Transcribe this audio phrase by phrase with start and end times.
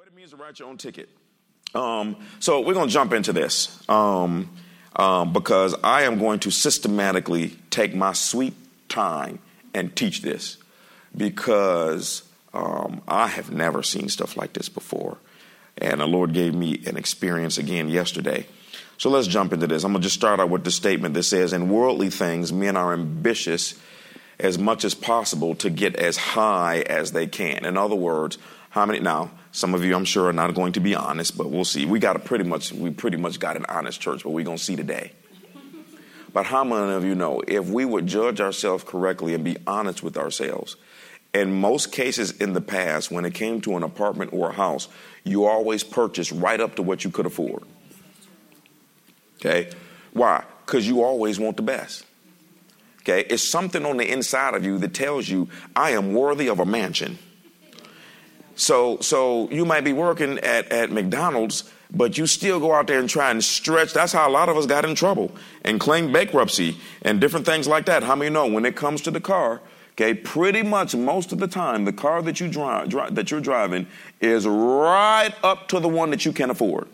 [0.00, 1.10] What it means to write your own ticket.
[1.74, 4.48] Um, so we're going to jump into this um,
[4.96, 8.54] um, because I am going to systematically take my sweet
[8.88, 9.40] time
[9.74, 10.56] and teach this
[11.14, 12.22] because
[12.54, 15.18] um, I have never seen stuff like this before.
[15.76, 18.46] And the Lord gave me an experience again yesterday.
[18.96, 19.84] So let's jump into this.
[19.84, 22.74] I'm going to just start out with the statement that says, In worldly things, men
[22.74, 23.78] are ambitious
[24.38, 27.66] as much as possible to get as high as they can.
[27.66, 28.38] In other words,
[28.70, 29.32] how many now?
[29.52, 31.84] Some of you, I'm sure, are not going to be honest, but we'll see.
[31.84, 34.58] We got a pretty much, we pretty much got an honest church, but we're going
[34.58, 35.12] to see today.
[36.32, 40.02] But how many of you know if we would judge ourselves correctly and be honest
[40.02, 40.76] with ourselves,
[41.34, 44.88] in most cases in the past, when it came to an apartment or a house,
[45.24, 47.64] you always purchased right up to what you could afford.
[49.36, 49.70] Okay?
[50.12, 50.44] Why?
[50.64, 52.04] Because you always want the best.
[53.02, 53.24] Okay?
[53.28, 56.66] It's something on the inside of you that tells you, I am worthy of a
[56.66, 57.18] mansion.
[58.60, 62.98] So, so you might be working at, at McDonald's, but you still go out there
[62.98, 63.94] and try and stretch.
[63.94, 65.32] That's how a lot of us got in trouble
[65.64, 68.02] and claimed bankruptcy and different things like that.
[68.02, 71.48] How many know when it comes to the car, okay, pretty much most of the
[71.48, 73.86] time, the car that you drive, that you're driving
[74.20, 76.86] is right up to the one that you can afford.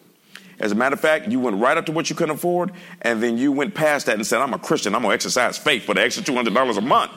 [0.61, 2.71] As a matter of fact, you went right up to what you can afford,
[3.03, 5.83] and then you went past that and said, I'm a Christian, I'm gonna exercise faith
[5.83, 7.11] for the extra $200 a month.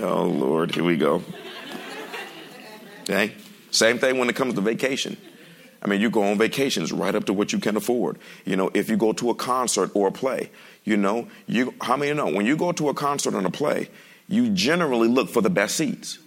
[0.00, 1.22] Oh, Lord, here we go.
[3.02, 3.34] Okay?
[3.70, 5.16] Same thing when it comes to vacation.
[5.82, 8.18] I mean, you go on vacations right up to what you can afford.
[8.44, 10.50] You know, if you go to a concert or a play,
[10.84, 13.88] you know, you how many know when you go to a concert and a play,
[14.28, 16.18] you generally look for the best seats.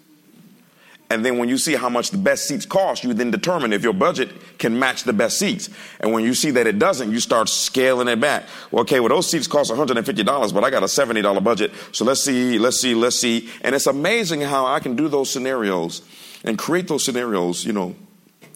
[1.09, 3.84] And then when you see how much the best seats cost, you then determine if
[3.84, 5.70] your budget can match the best seats.
[6.00, 8.45] And when you see that it doesn't, you start scaling it back.
[8.72, 11.72] Well, okay, well, those seats cost $150, but I got a $70 budget.
[11.92, 13.50] So let's see, let's see, let's see.
[13.62, 16.02] And it's amazing how I can do those scenarios
[16.46, 17.96] and create those scenarios, you know,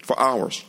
[0.04, 0.64] for hours.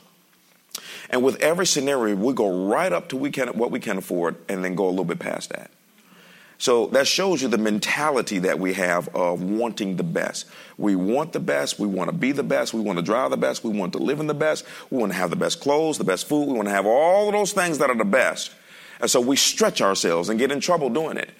[1.10, 4.36] And with every scenario, we go right up to we can, what we can afford
[4.48, 5.70] and then go a little bit past that.
[6.58, 10.46] So that shows you the mentality that we have of wanting the best.
[10.76, 11.78] We want the best.
[11.78, 12.74] We want to be the best.
[12.74, 13.64] We want to drive the best.
[13.64, 14.66] We want to live in the best.
[14.90, 16.48] We want to have the best clothes, the best food.
[16.48, 18.52] We want to have all of those things that are the best.
[19.00, 21.30] And so we stretch ourselves and get in trouble doing it.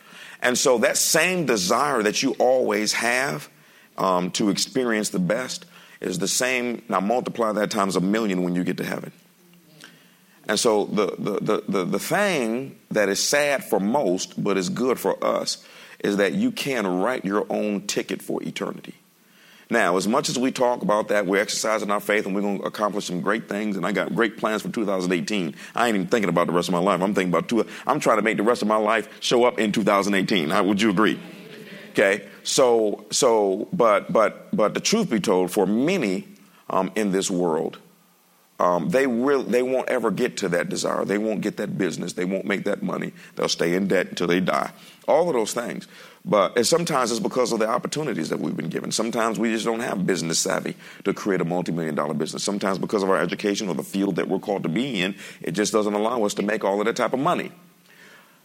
[0.41, 3.51] And so that same desire that you always have
[3.99, 5.67] um, to experience the best
[6.01, 6.83] is the same.
[6.89, 9.13] Now multiply that times a million when you get to heaven.
[10.49, 14.69] And so the, the, the, the, the thing that is sad for most, but is
[14.69, 15.65] good for us,
[16.01, 18.95] is that you can write your own ticket for eternity.
[19.73, 22.59] Now, as much as we talk about that, we're exercising our faith and we're going
[22.59, 23.77] to accomplish some great things.
[23.77, 25.55] And I got great plans for 2018.
[25.77, 27.01] I ain't even thinking about the rest of my life.
[27.01, 27.65] I'm thinking about two.
[27.87, 30.51] I'm trying to make the rest of my life show up in 2018.
[30.51, 31.21] How would you agree?
[31.91, 32.27] Okay.
[32.51, 36.27] So, so, but, but, but the truth be told, for many
[36.69, 37.79] um, in this world,
[38.59, 41.05] um, they will they won't ever get to that desire.
[41.05, 42.15] They won't get that business.
[42.15, 43.13] They won't make that money.
[43.37, 44.73] They'll stay in debt until they die.
[45.07, 45.87] All of those things.
[46.25, 48.91] But and sometimes it's because of the opportunities that we've been given.
[48.91, 50.75] Sometimes we just don't have business savvy
[51.05, 52.43] to create a multi-million dollar business.
[52.43, 55.53] Sometimes because of our education or the field that we're called to be in, it
[55.53, 57.53] just doesn't allow us to make all of that type of money.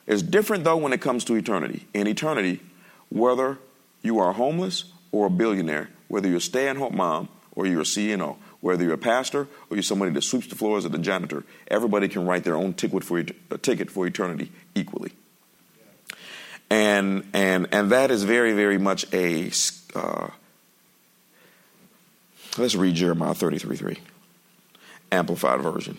[0.05, 1.87] It's different though when it comes to eternity.
[1.95, 2.61] In eternity,
[3.09, 3.57] whether
[4.05, 8.37] you are homeless or a billionaire, whether you're a stay-at-home mom or you're a CEO,
[8.61, 12.07] whether you're a pastor or you're somebody that sweeps the floors or the janitor, everybody
[12.07, 15.11] can write their own ticket for, ticket for eternity equally.
[16.69, 19.51] And, and, and that is very, very much a.
[19.93, 20.29] Uh,
[22.57, 23.97] let's read Jeremiah 33 3,
[25.11, 25.97] Amplified Version.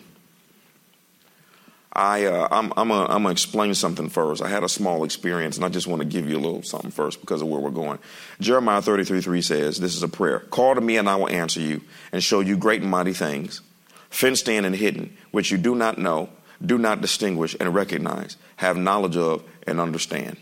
[1.97, 4.43] I, uh, I'm, I'm going to explain something first.
[4.43, 6.91] I had a small experience, and I just want to give you a little something
[6.91, 7.97] first because of where we're going.
[8.39, 10.41] Jeremiah 33 3 says, This is a prayer.
[10.41, 11.81] Call to me, and I will answer you
[12.11, 13.61] and show you great and mighty things,
[14.11, 16.29] fenced in and hidden, which you do not know,
[16.63, 20.37] do not distinguish and recognize, have knowledge of, and understand.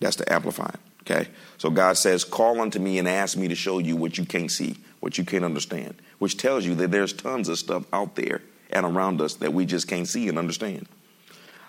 [0.00, 0.78] That's the amplified.
[1.02, 1.28] Okay?
[1.58, 4.50] So God says, Call unto me and ask me to show you what you can't
[4.50, 8.40] see, what you can't understand, which tells you that there's tons of stuff out there
[8.70, 10.86] and around us that we just can't see and understand.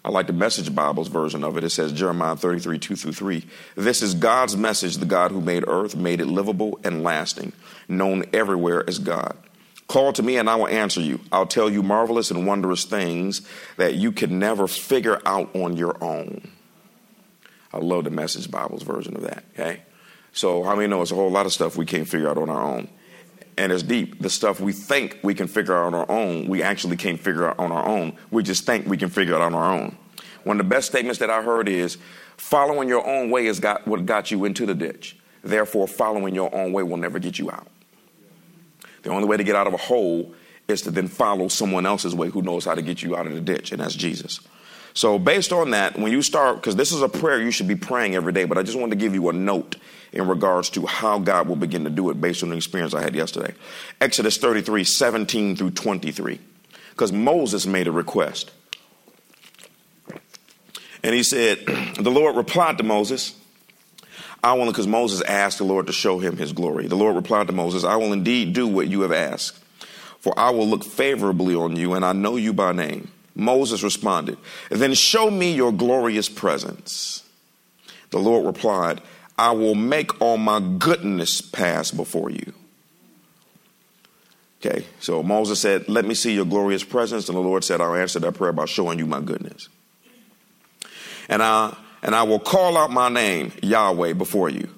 [0.05, 1.63] I like the Message Bible's version of it.
[1.63, 3.45] It says Jeremiah 33, 2 through 3.
[3.75, 7.51] This is God's message, the God who made earth, made it livable and lasting,
[7.89, 9.35] known everywhere as God.
[9.87, 11.19] Call to me and I will answer you.
[11.31, 13.41] I'll tell you marvelous and wondrous things
[13.77, 16.51] that you can never figure out on your own.
[17.73, 19.81] I love the Message Bible's version of that, okay?
[20.31, 22.49] So, how many know it's a whole lot of stuff we can't figure out on
[22.49, 22.89] our own?
[23.57, 24.21] And it's deep.
[24.21, 27.49] The stuff we think we can figure out on our own, we actually can't figure
[27.49, 28.15] out on our own.
[28.31, 29.97] We just think we can figure it out on our own.
[30.43, 31.97] One of the best statements that I heard is
[32.37, 35.17] following your own way is got, what got you into the ditch.
[35.43, 37.67] Therefore, following your own way will never get you out.
[39.03, 40.33] The only way to get out of a hole
[40.67, 43.33] is to then follow someone else's way who knows how to get you out of
[43.33, 44.41] the ditch, and that's Jesus.
[44.93, 47.75] So, based on that, when you start, because this is a prayer you should be
[47.75, 49.77] praying every day, but I just wanted to give you a note
[50.11, 53.01] in regards to how God will begin to do it based on the experience I
[53.01, 53.53] had yesterday.
[53.99, 56.39] Exodus 33, 17 through 23.
[56.91, 58.51] Because Moses made a request.
[61.03, 61.59] And he said,
[61.99, 63.35] The Lord replied to Moses,
[64.43, 66.87] I will, because Moses asked the Lord to show him his glory.
[66.87, 69.59] The Lord replied to Moses, I will indeed do what you have asked,
[70.19, 73.09] for I will look favorably on you, and I know you by name.
[73.35, 74.37] Moses responded,
[74.69, 77.23] Then show me your glorious presence.
[78.09, 79.01] The Lord replied,
[79.37, 82.53] I will make all my goodness pass before you.
[84.59, 87.29] Okay, so Moses said, Let me see your glorious presence.
[87.29, 89.69] And the Lord said, I'll answer that prayer by showing you my goodness.
[91.29, 94.69] And I and I will call out my name, Yahweh, before you.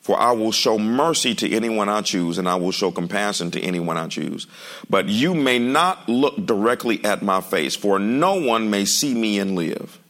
[0.00, 3.60] For I will show mercy to anyone I choose, and I will show compassion to
[3.60, 4.48] anyone I choose.
[4.90, 9.38] But you may not look directly at my face, for no one may see me
[9.38, 10.00] and live.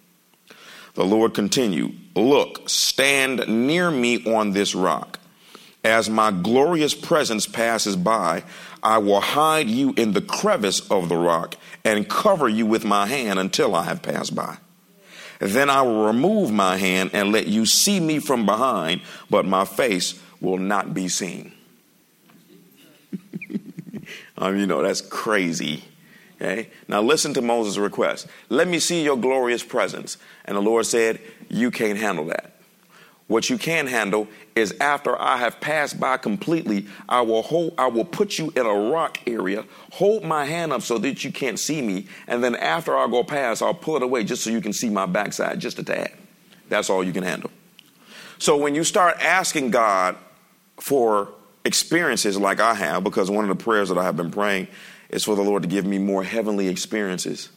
[0.95, 5.19] The Lord continued, Look, stand near me on this rock.
[5.85, 8.45] As my glorious presence passes by,
[8.83, 13.07] I will hide you in the crevice of the rock and cover you with my
[13.07, 14.59] hand until I have passed by.
[15.41, 19.65] Then I will remove my hand and let you see me from behind, but my
[19.65, 21.53] face will not be seen.
[23.49, 24.07] Mean,
[24.39, 25.83] um, you know, that's crazy.
[26.37, 26.71] Okay?
[26.89, 28.27] Now listen to Moses' request.
[28.49, 30.17] Let me see your glorious presence.
[30.45, 31.21] And the Lord said,
[31.53, 32.55] You can't handle that.
[33.29, 34.27] What you can handle
[34.57, 38.67] is after I have passed by completely, I will hold, I will put you in
[38.67, 42.57] a rock area, hold my hand up so that you can't see me, and then
[42.57, 45.61] after I go past, I'll pull it away just so you can see my backside
[45.61, 46.13] just a tad.
[46.69, 47.51] That's all you can handle.
[48.39, 50.17] So when you start asking God
[50.81, 51.29] for
[51.65, 54.69] experiences like I have, because one of the prayers that I have been praying
[55.11, 57.51] is for the Lord to give me more heavenly experiences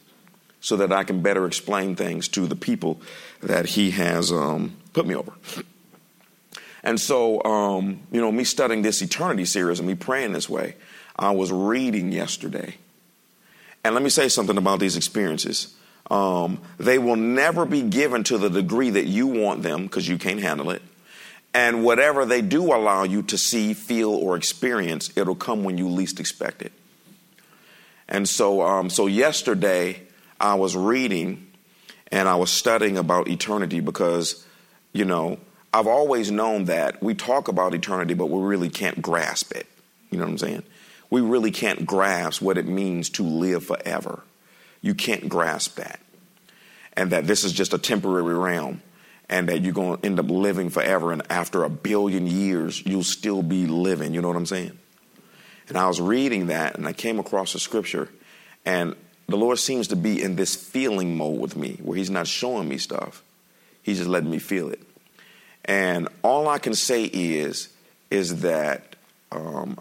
[0.66, 3.00] so that I can better explain things to the people
[3.40, 5.32] that He has um, put me over.
[6.84, 10.76] And so, um, you know, me studying this eternity series and me praying this way,
[11.16, 12.78] I was reading yesterday.
[13.84, 15.76] And let me say something about these experiences.
[16.10, 20.18] Um, they will never be given to the degree that you want them because you
[20.18, 20.82] can't handle it.
[21.54, 25.90] And whatever they do allow you to see, feel, or experience, it'll come when you
[25.90, 26.72] least expect it.
[28.08, 30.05] And so, um, so yesterday
[30.40, 31.52] I was reading
[32.12, 34.46] and I was studying about eternity because
[34.96, 35.40] you know,
[35.74, 39.68] I've always known that we talk about eternity, but we really can't grasp it.
[40.10, 40.64] You know what I'm saying?
[41.10, 44.24] We really can't grasp what it means to live forever.
[44.82, 46.00] You can't grasp that.
[46.94, 48.82] And that this is just a temporary realm
[49.28, 51.12] and that you're going to end up living forever.
[51.12, 54.14] And after a billion years, you'll still be living.
[54.14, 54.80] You know what I'm saying?
[55.68, 58.08] And I was reading that and I came across a scripture
[58.64, 58.96] and
[59.28, 62.70] the Lord seems to be in this feeling mode with me where He's not showing
[62.70, 63.24] me stuff.
[63.82, 64.82] He's just letting me feel it.
[65.66, 67.70] And all I can say is,
[68.12, 68.96] is that
[69.32, 69.80] um,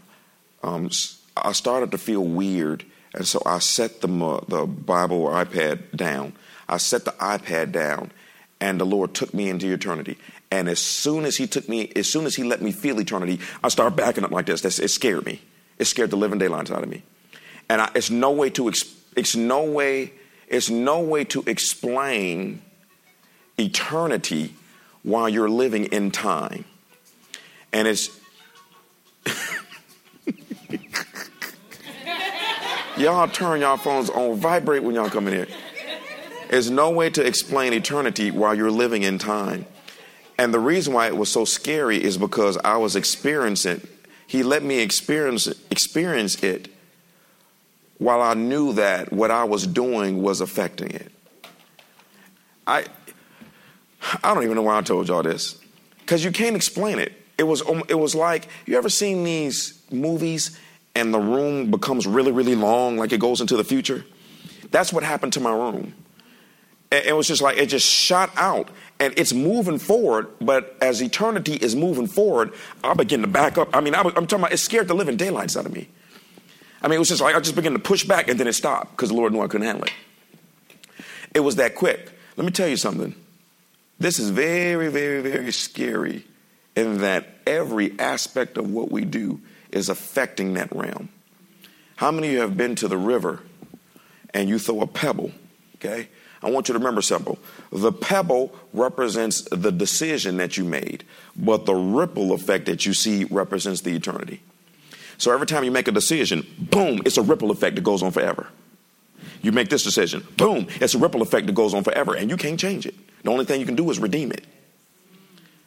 [0.63, 0.91] um,
[1.37, 4.09] I started to feel weird, and so I set the
[4.49, 6.33] the Bible or iPad down.
[6.69, 8.13] I set the iPad down,
[8.61, 10.17] and the Lord took me into eternity.
[10.51, 13.41] And as soon as He took me, as soon as He let me feel eternity,
[13.63, 14.63] I started backing up like this.
[14.63, 15.43] That's, it scared me.
[15.79, 17.03] It scared the living daylights out of me.
[17.69, 18.69] And I, it's no way to
[19.17, 20.13] it's no way
[20.49, 22.63] it's no way to explain
[23.59, 24.55] eternity
[25.03, 26.65] while you're living in time.
[27.73, 28.21] And it's.
[32.97, 35.49] y'all turn y'all phones on vibrate when y'all come in here.
[36.51, 39.67] There's no way to explain eternity while you're living in time.
[40.39, 43.89] And the reason why it was so scary is because I was experiencing it.
[44.27, 46.74] he let me experience experience it
[47.99, 51.13] while I knew that what I was doing was affecting it.
[52.67, 52.85] I
[54.23, 55.59] I don't even know why I told y'all this,
[56.01, 57.13] because you can't explain it.
[57.39, 60.59] It was um, it was like you ever seen these movies
[60.95, 64.05] and the room becomes really really long, like it goes into the future.
[64.71, 65.95] That's what happened to my room.
[66.91, 68.69] It was just like it just shot out
[69.01, 72.53] and it's moving forward, but as eternity is moving forward,
[72.85, 73.75] I begin to back up.
[73.75, 75.89] I mean, I am talking about it scared the living daylights out of me.
[76.85, 78.53] I mean, it was just like I just began to push back and then it
[78.53, 79.93] stopped because the Lord knew I couldn't handle it.
[81.35, 82.13] It was that quick.
[82.37, 83.15] Let me tell you something.
[83.99, 86.27] This is very, very, very scary
[86.77, 91.09] in that every aspect of what we do is affecting that realm.
[91.97, 93.41] How many of you have been to the river
[94.35, 95.33] and you throw a pebble?
[95.77, 96.11] Okay?
[96.43, 97.39] I want you to remember something.
[97.73, 103.25] The pebble represents the decision that you made, but the ripple effect that you see
[103.25, 104.43] represents the eternity.
[105.19, 108.11] So every time you make a decision, boom, it's a ripple effect that goes on
[108.11, 108.49] forever.
[109.43, 112.37] You make this decision, boom, it's a ripple effect that goes on forever, and you
[112.37, 112.95] can't change it.
[113.23, 114.45] The only thing you can do is redeem it.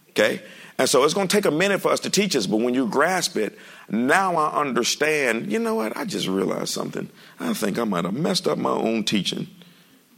[0.10, 0.42] Okay?
[0.80, 2.74] And so it's going to take a minute for us to teach us, but when
[2.74, 3.58] you grasp it,
[3.89, 5.96] now I understand, you know what?
[5.98, 7.10] I just realized something.
[7.39, 9.48] I think I might have messed up my own teaching.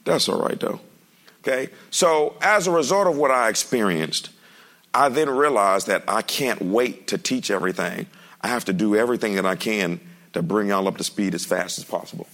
[0.03, 0.81] That's all right, though.
[1.41, 1.69] Okay?
[1.91, 4.29] So, as a result of what I experienced,
[4.93, 8.07] I then realized that I can't wait to teach everything.
[8.41, 9.99] I have to do everything that I can
[10.33, 12.27] to bring y'all up to speed as fast as possible.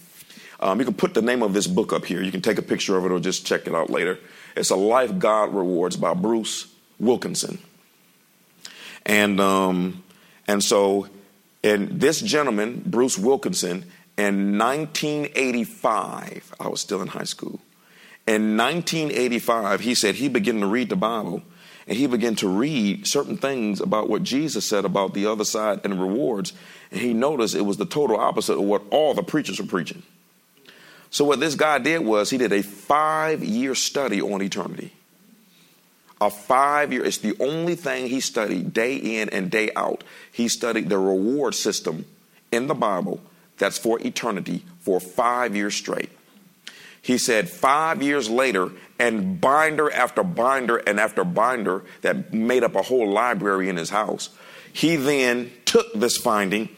[0.60, 2.22] Um, you can put the name of this book up here.
[2.22, 4.18] You can take a picture of it or just check it out later.
[4.56, 6.66] It's a Life God Rewards by Bruce
[6.98, 7.58] Wilkinson.
[9.04, 10.02] And um,
[10.48, 11.08] and so,
[11.62, 13.84] and this gentleman, Bruce Wilkinson,
[14.16, 17.60] in 1985, I was still in high school.
[18.26, 21.42] In 1985, he said he began to read the Bible
[21.86, 25.80] and he began to read certain things about what Jesus said about the other side
[25.84, 26.52] and rewards.
[26.90, 30.02] And he noticed it was the total opposite of what all the preachers were preaching.
[31.10, 34.92] So, what this guy did was he did a five year study on eternity.
[36.20, 40.02] A five year, it's the only thing he studied day in and day out.
[40.32, 42.06] He studied the reward system
[42.50, 43.20] in the Bible
[43.58, 46.10] that's for eternity for five years straight.
[47.00, 52.74] He said five years later, and binder after binder and after binder that made up
[52.74, 54.30] a whole library in his house.
[54.72, 56.68] He then took this finding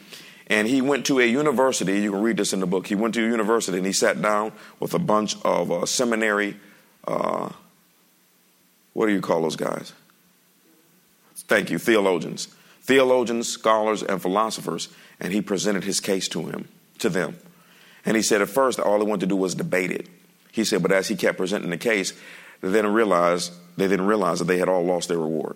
[0.48, 2.00] and he went to a university.
[2.00, 2.86] You can read this in the book.
[2.86, 6.56] He went to a university and he sat down with a bunch of uh, seminary,
[7.06, 7.50] uh,
[8.94, 9.92] what do you call those guys?
[11.34, 12.48] Thank you, theologians.
[12.82, 14.88] Theologians, scholars, and philosophers.
[15.20, 17.36] And he presented his case to him, to them.
[18.04, 20.08] And he said at first all he wanted to do was debate it.
[20.58, 22.12] He said, but as he kept presenting the case,
[22.62, 25.54] they then realized they didn't realize that they had all lost their reward.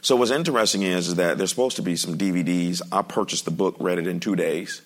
[0.00, 2.82] So what's interesting is, is that there's supposed to be some DVDs.
[2.90, 4.82] I purchased the book, read it in two days,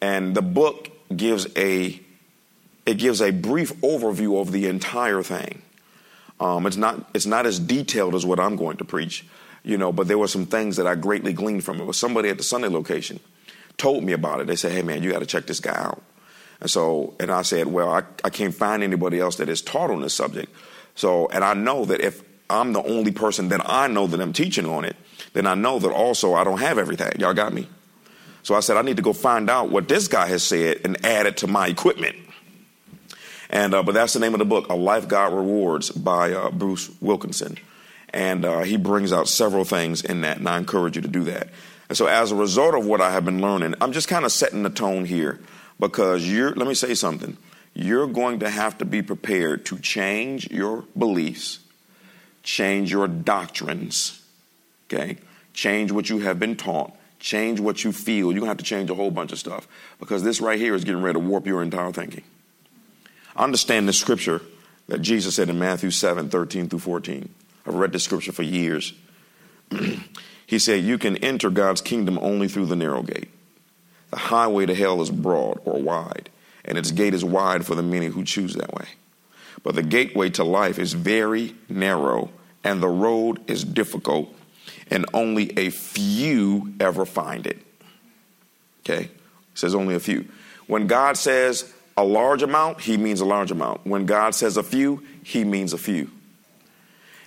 [0.00, 1.98] and the book gives a
[2.86, 5.62] it gives a brief overview of the entire thing.
[6.38, 9.26] Um, it's not it's not as detailed as what I'm going to preach,
[9.64, 11.84] you know, but there were some things that I greatly gleaned from it.
[11.84, 13.18] Was somebody at the Sunday location
[13.76, 14.46] told me about it.
[14.46, 16.00] They said, "Hey man, you got to check this guy out."
[16.60, 19.90] And so, and I said, "Well, I, I can't find anybody else that is taught
[19.90, 20.52] on this subject."
[20.94, 24.32] So, and I know that if I'm the only person that I know that I'm
[24.32, 24.96] teaching on it,
[25.32, 27.12] then I know that also I don't have everything.
[27.20, 27.68] Y'all got me?
[28.42, 31.04] So I said, I need to go find out what this guy has said and
[31.04, 32.16] add it to my equipment.
[33.50, 36.50] And uh, but that's the name of the book, A Life God Rewards by uh,
[36.50, 37.56] Bruce Wilkinson,
[38.10, 41.24] and uh, he brings out several things in that, and I encourage you to do
[41.24, 41.48] that.
[41.88, 44.32] And so, as a result of what I have been learning, I'm just kind of
[44.32, 45.40] setting the tone here
[45.78, 46.54] because you're.
[46.54, 47.36] Let me say something.
[47.74, 51.60] You're going to have to be prepared to change your beliefs
[52.48, 54.22] change your doctrines,
[54.86, 55.18] okay?
[55.52, 58.32] Change what you have been taught, change what you feel.
[58.32, 59.68] You're gonna have to change a whole bunch of stuff
[60.00, 62.24] because this right here is getting ready to warp your entire thinking.
[63.36, 64.40] I understand the scripture
[64.88, 67.28] that Jesus said in Matthew 7 13 through 14.
[67.66, 68.94] I've read this scripture for years.
[70.46, 73.28] he said, You can enter God's kingdom only through the narrow gate.
[74.10, 76.30] The highway to hell is broad or wide,
[76.64, 78.86] and its gate is wide for the many who choose that way.
[79.62, 82.30] But the gateway to life is very narrow
[82.64, 84.34] and the road is difficult,
[84.90, 87.58] and only a few ever find it.
[88.80, 89.04] Okay?
[89.04, 89.10] It
[89.54, 90.26] says only a few.
[90.66, 93.86] When God says a large amount, he means a large amount.
[93.86, 96.10] When God says a few, he means a few.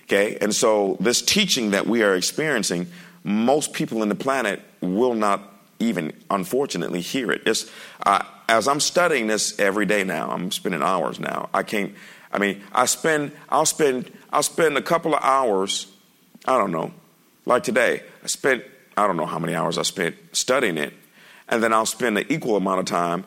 [0.04, 0.36] Okay?
[0.40, 2.88] And so this teaching that we are experiencing,
[3.24, 5.51] most people in the planet will not
[5.82, 7.42] even, unfortunately, hear it.
[7.46, 7.70] It's,
[8.04, 11.48] uh, as I'm studying this every day now, I'm spending hours now.
[11.52, 11.94] I can't,
[12.32, 15.86] I mean, I spend, I'll spend, I'll spend a couple of hours,
[16.46, 16.92] I don't know,
[17.44, 18.64] like today, I spent,
[18.96, 20.92] I don't know how many hours I spent studying it,
[21.48, 23.24] and then I'll spend an equal amount of time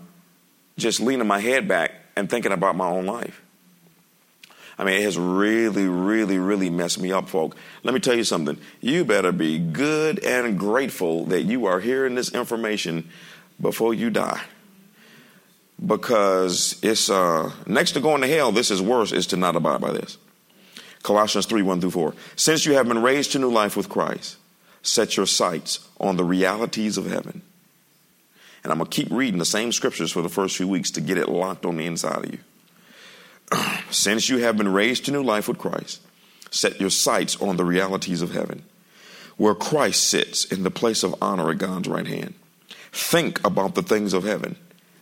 [0.78, 3.42] just leaning my head back and thinking about my own life.
[4.78, 7.56] I mean, it has really, really, really messed me up, folk.
[7.84, 8.58] Let me tell you something.
[8.82, 13.10] You better be good and grateful that you are hearing this information
[13.60, 14.42] before you die
[15.84, 19.82] because it's uh, next to going to hell, this is worse, is to not abide
[19.82, 20.18] by this.
[21.04, 22.14] Colossians 3 1 through 4.
[22.36, 24.38] Since you have been raised to new life with Christ,
[24.82, 27.42] set your sights on the realities of heaven.
[28.64, 31.02] And I'm going to keep reading the same scriptures for the first few weeks to
[31.02, 32.40] get it locked on the inside of you.
[33.90, 36.02] Since you have been raised to new life with Christ,
[36.52, 38.64] set your sights on the realities of heaven,
[39.38, 42.34] where Christ sits in the place of honor at God's right hand.
[42.92, 44.56] Think about the things of heaven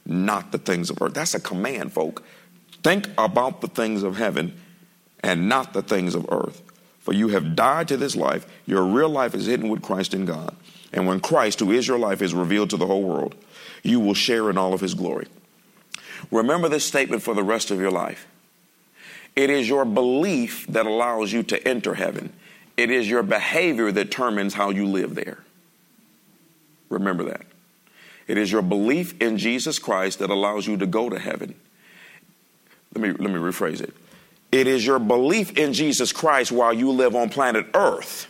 [0.05, 1.13] not the things of earth.
[1.13, 2.23] That's a command, folk.
[2.83, 4.59] Think about the things of heaven
[5.21, 6.61] and not the things of earth.
[6.99, 8.45] For you have died to this life.
[8.65, 10.55] Your real life is hidden with Christ in God.
[10.91, 13.35] And when Christ, who is your life, is revealed to the whole world,
[13.83, 15.27] you will share in all of his glory.
[16.31, 18.27] Remember this statement for the rest of your life.
[19.35, 22.31] It is your belief that allows you to enter heaven.
[22.77, 25.43] It is your behavior that determines how you live there.
[26.89, 27.45] Remember that.
[28.27, 31.55] It is your belief in Jesus Christ that allows you to go to heaven.
[32.93, 33.93] Let me, let me rephrase it.
[34.51, 38.27] It is your belief in Jesus Christ while you live on planet Earth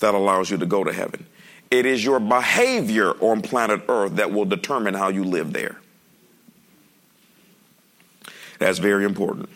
[0.00, 1.26] that allows you to go to heaven.
[1.70, 5.80] It is your behavior on planet Earth that will determine how you live there.
[8.58, 9.48] That's very important.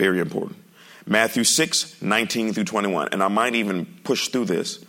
[0.00, 0.56] Very important.
[1.06, 3.08] Matthew 6, 19 through 21.
[3.12, 4.82] And I might even push through this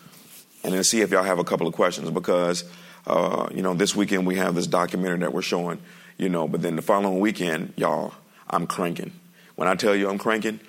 [0.63, 2.63] and then see if y'all have a couple of questions because,
[3.05, 5.79] uh, you know, this weekend we have this documentary that we're showing,
[6.17, 8.13] you know, but then the following weekend, y'all,
[8.49, 9.11] I'm cranking.
[9.55, 10.61] When I tell you I'm cranking,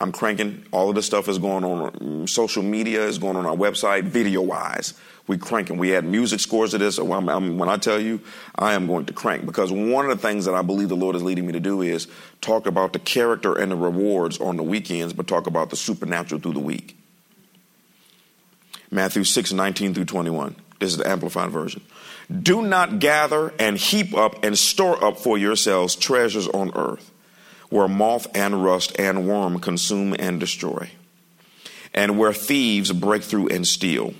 [0.00, 0.64] I'm cranking.
[0.70, 4.04] All of this stuff is going on mm, social media, is going on our website,
[4.04, 4.94] video wise.
[5.26, 5.76] We cranking.
[5.76, 6.98] We add music scores to this.
[6.98, 8.20] I'm, I'm, when I tell you,
[8.54, 11.16] I am going to crank because one of the things that I believe the Lord
[11.16, 12.06] is leading me to do is
[12.40, 16.40] talk about the character and the rewards on the weekends, but talk about the supernatural
[16.40, 16.96] through the week.
[18.90, 20.56] Matthew 6, 19 through 21.
[20.78, 21.82] This is the Amplified Version.
[22.42, 27.10] Do not gather and heap up and store up for yourselves treasures on earth,
[27.70, 30.90] where moth and rust and worm consume and destroy,
[31.92, 34.14] and where thieves break through and steal.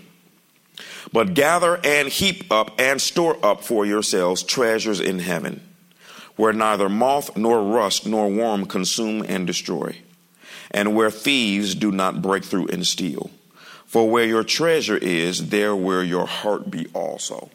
[1.12, 5.62] But gather and heap up and store up for yourselves treasures in heaven,
[6.36, 9.96] where neither moth nor rust nor worm consume and destroy,
[10.70, 13.30] and where thieves do not break through and steal.
[13.86, 17.50] For where your treasure is, there will your heart be also.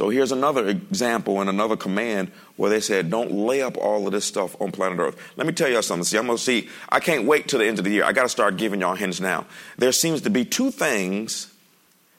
[0.00, 4.12] So here's another example and another command where they said, don't lay up all of
[4.12, 5.14] this stuff on planet Earth.
[5.36, 6.04] Let me tell y'all something.
[6.04, 8.04] See, I'm going to see, I can't wait till the end of the year.
[8.04, 9.44] I got to start giving y'all hints now.
[9.76, 11.52] There seems to be two things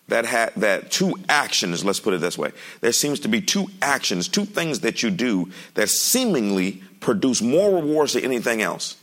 [0.09, 2.51] that had, that two actions, let's put it this way.
[2.81, 7.73] There seems to be two actions, two things that you do that seemingly produce more
[7.73, 8.95] rewards than anything else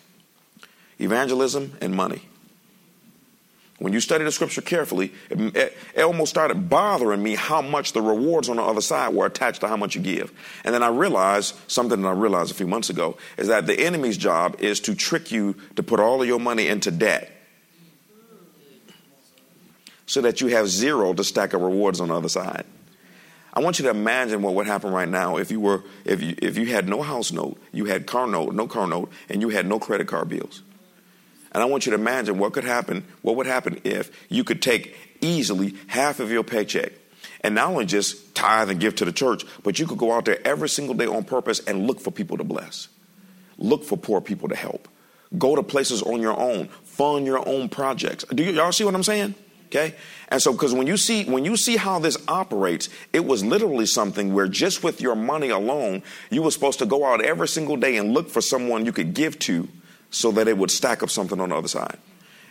[1.00, 2.22] evangelism and money.
[3.78, 7.92] When you study the scripture carefully, it, it, it, almost started bothering me how much
[7.92, 10.32] the rewards on the other side were attached to how much you give.
[10.64, 13.78] And then I realized something that I realized a few months ago is that the
[13.78, 17.30] enemy's job is to trick you to put all of your money into debt
[20.06, 22.64] so that you have zero to stack of rewards on the other side.
[23.54, 26.34] I want you to imagine what would happen right now if you were if you
[26.38, 29.50] if you had no house note, you had car note, no car note, and you
[29.50, 30.62] had no credit card bills.
[31.52, 34.60] And I want you to imagine what could happen, what would happen if you could
[34.60, 36.92] take easily half of your paycheck
[37.42, 40.24] and not only just tithe and give to the church, but you could go out
[40.24, 42.88] there every single day on purpose and look for people to bless.
[43.58, 44.88] Look for poor people to help.
[45.36, 46.68] Go to places on your own.
[46.84, 48.24] Fund your own projects.
[48.24, 49.34] Do y'all see what I'm saying?
[49.66, 49.94] Okay?
[50.28, 53.84] And so because when you see when you see how this operates, it was literally
[53.84, 57.76] something where just with your money alone, you were supposed to go out every single
[57.76, 59.68] day and look for someone you could give to
[60.10, 61.98] so that it would stack up something on the other side.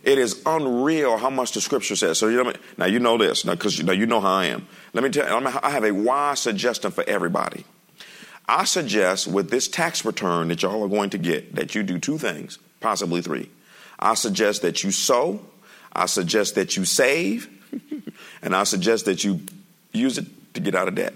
[0.03, 2.17] It is unreal how much the scripture says.
[2.17, 4.45] So you know, now you know this, now because you know, you know how I
[4.45, 4.67] am.
[4.93, 7.65] Let me tell you, I have a wise suggestion for everybody.
[8.47, 11.99] I suggest with this tax return that y'all are going to get that you do
[11.99, 13.49] two things, possibly three.
[13.99, 15.41] I suggest that you sow,
[15.91, 17.49] I suggest that you save,
[18.41, 19.41] and I suggest that you
[19.91, 21.13] use it to get out of debt.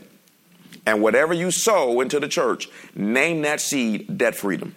[0.85, 4.75] And whatever you sow into the church, name that seed debt freedom.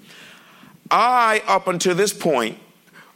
[0.95, 2.57] I, up until this point,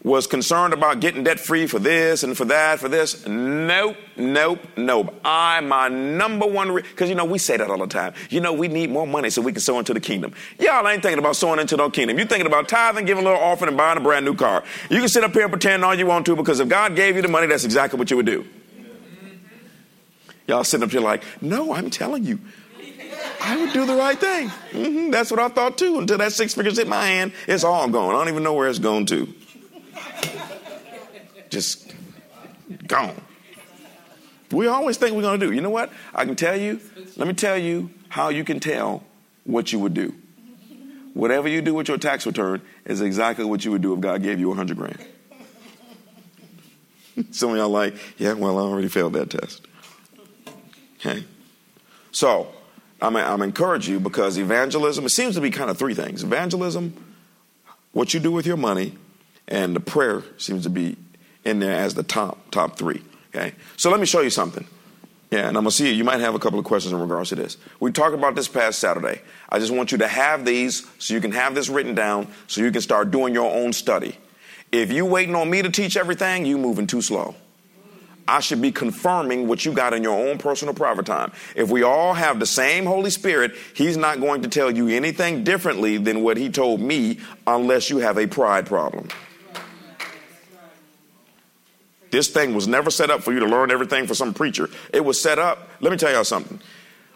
[0.02, 3.24] was concerned about getting debt free for this and for that, for this.
[3.26, 5.14] Nope, nope, nope.
[5.24, 8.14] I, my number one, because re- you know, we say that all the time.
[8.30, 10.34] You know, we need more money so we can sow into the kingdom.
[10.58, 12.18] Y'all ain't thinking about sowing into no kingdom.
[12.18, 14.64] You're thinking about tithing, giving a little offering, and buying a brand new car.
[14.90, 17.14] You can sit up here and pretend all you want to because if God gave
[17.14, 18.44] you the money, that's exactly what you would do.
[20.48, 22.40] Y'all sitting up here like, no, I'm telling you,
[23.40, 24.48] I would do the right thing.
[24.48, 25.98] Mm-hmm, that's what I thought too.
[25.98, 28.14] Until that six figures hit my hand, it's all gone.
[28.14, 29.32] I don't even know where it's gone to.
[31.50, 31.94] Just
[32.86, 33.20] gone.
[34.50, 35.52] We always think we're going to do.
[35.52, 35.92] You know what?
[36.14, 36.80] I can tell you.
[37.16, 39.04] Let me tell you how you can tell
[39.44, 40.14] what you would do.
[41.14, 44.22] Whatever you do with your tax return is exactly what you would do if God
[44.22, 45.04] gave you a hundred grand.
[47.30, 49.66] Some of y'all like, yeah, well, I already failed that test.
[51.00, 51.24] Okay.
[52.12, 52.48] So
[53.00, 56.22] I'm, I'm encourage you because evangelism, it seems to be kind of three things.
[56.22, 56.94] Evangelism,
[57.92, 58.96] what you do with your money,
[59.46, 60.96] and the prayer seems to be
[61.44, 63.02] in there as the top, top three.
[63.34, 63.54] Okay.
[63.76, 64.66] So let me show you something.
[65.30, 65.94] Yeah, and I'm gonna see you.
[65.94, 67.58] You might have a couple of questions in regards to this.
[67.80, 69.20] We talked about this past Saturday.
[69.50, 72.62] I just want you to have these so you can have this written down so
[72.62, 74.16] you can start doing your own study.
[74.72, 77.34] If you waiting on me to teach everything, you moving too slow.
[78.28, 81.32] I should be confirming what you got in your own personal private time.
[81.56, 85.44] If we all have the same Holy Spirit, He's not going to tell you anything
[85.44, 89.08] differently than what He told me unless you have a pride problem.
[92.10, 94.68] This thing was never set up for you to learn everything for some preacher.
[94.92, 95.68] It was set up.
[95.80, 96.60] Let me tell y'all something.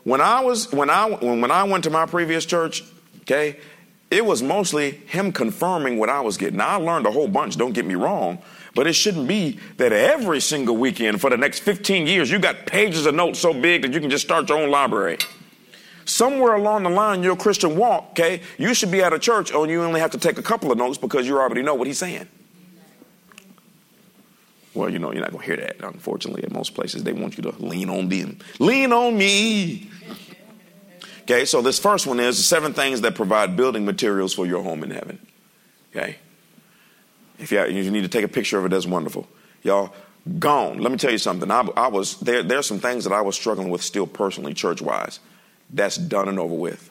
[0.04, 2.82] When I was when I when, when I went to my previous church,
[3.20, 3.58] okay,
[4.12, 6.58] it was mostly him confirming what I was getting.
[6.58, 7.56] Now, I learned a whole bunch.
[7.56, 8.38] Don't get me wrong,
[8.74, 12.66] but it shouldn't be that every single weekend for the next 15 years you got
[12.66, 15.16] pages of notes so big that you can just start your own library.
[16.04, 19.70] Somewhere along the line, your Christian walk, okay, you should be at a church and
[19.70, 21.98] you only have to take a couple of notes because you already know what he's
[21.98, 22.28] saying.
[24.74, 27.02] Well, you know, you're not going to hear that, unfortunately, at most places.
[27.02, 28.38] They want you to lean on them.
[28.58, 29.90] Lean on me.
[31.32, 34.62] Okay, so this first one is the seven things that provide building materials for your
[34.62, 35.18] home in heaven.
[35.90, 36.16] Okay?
[37.38, 39.26] If you, need to take a picture of it, that's wonderful.
[39.62, 39.94] Y'all,
[40.38, 40.76] gone.
[40.76, 41.50] Let me tell you something.
[41.50, 42.42] I, I was there.
[42.42, 45.20] There's some things that I was struggling with still personally, church wise.
[45.70, 46.90] That's done and over with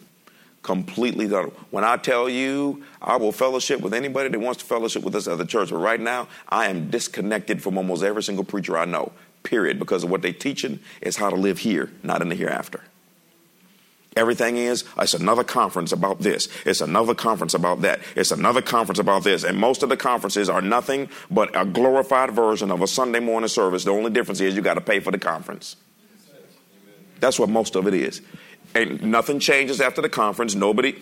[0.63, 1.51] completely done.
[1.71, 5.27] When I tell you I will fellowship with anybody that wants to fellowship with us
[5.27, 8.85] at the church, but right now I am disconnected from almost every single preacher I
[8.85, 12.35] know, period, because of what they're teaching is how to live here, not in the
[12.35, 12.81] hereafter.
[14.17, 16.49] Everything is, it's another conference about this.
[16.65, 18.01] It's another conference about that.
[18.15, 19.45] It's another conference about this.
[19.45, 23.47] And most of the conferences are nothing but a glorified version of a Sunday morning
[23.47, 23.85] service.
[23.85, 25.77] The only difference is you got to pay for the conference.
[27.21, 28.21] That's what most of it is.
[28.75, 30.55] And nothing changes after the conference.
[30.55, 30.93] Nobody,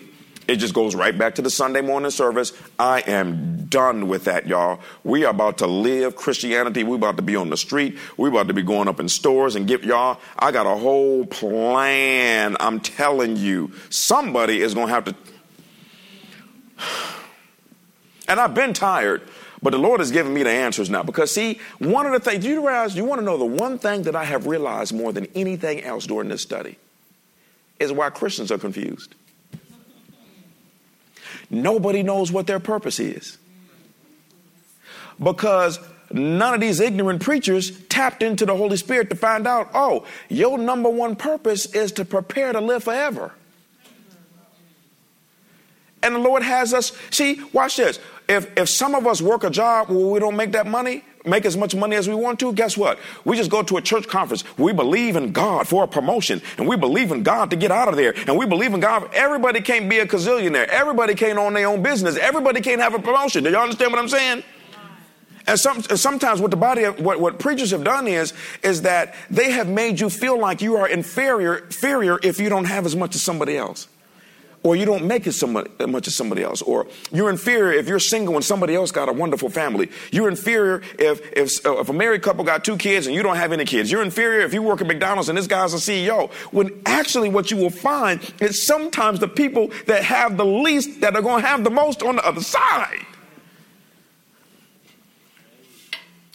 [0.50, 2.52] it just goes right back to the Sunday morning service.
[2.76, 4.80] I am done with that, y'all.
[5.04, 6.82] We are about to live Christianity.
[6.82, 7.96] We're about to be on the street.
[8.16, 10.18] We're about to be going up in stores and get y'all.
[10.36, 12.56] I got a whole plan.
[12.58, 15.14] I'm telling you, somebody is going to have to.
[18.28, 19.22] And I've been tired,
[19.60, 21.02] but the Lord has given me the answers now.
[21.02, 24.02] Because, see, one of the things, you realize, you want to know the one thing
[24.02, 26.76] that I have realized more than anything else during this study?
[27.80, 29.14] is why Christians are confused.
[31.48, 33.38] Nobody knows what their purpose is.
[35.22, 35.78] Because
[36.12, 40.58] none of these ignorant preachers tapped into the Holy Spirit to find out, oh, your
[40.58, 43.32] number one purpose is to prepare to live forever.
[46.02, 47.98] And the Lord has us, see, watch this.
[48.28, 51.44] If, if some of us work a job where we don't make that money, make
[51.44, 52.98] as much money as we want to, guess what?
[53.24, 54.44] We just go to a church conference.
[54.56, 57.88] We believe in God for a promotion, and we believe in God to get out
[57.88, 59.12] of there, and we believe in God.
[59.14, 60.68] Everybody can't be a gazillionaire.
[60.68, 62.16] Everybody can't own their own business.
[62.16, 63.44] Everybody can't have a promotion.
[63.44, 64.42] Do y'all understand what I'm saying?
[65.46, 68.82] And, some, and sometimes what the body, of, what, what preachers have done is, is
[68.82, 72.86] that they have made you feel like you are inferior, inferior if you don't have
[72.86, 73.88] as much as somebody else
[74.62, 78.34] or you don't make as much as somebody else, or you're inferior if you're single
[78.34, 79.90] and somebody else got a wonderful family.
[80.12, 83.52] You're inferior if, if, if a married couple got two kids and you don't have
[83.52, 83.90] any kids.
[83.90, 86.30] You're inferior if you work at McDonald's and this guy's a CEO.
[86.52, 91.16] When actually what you will find is sometimes the people that have the least that
[91.16, 93.06] are going to have the most on the other side.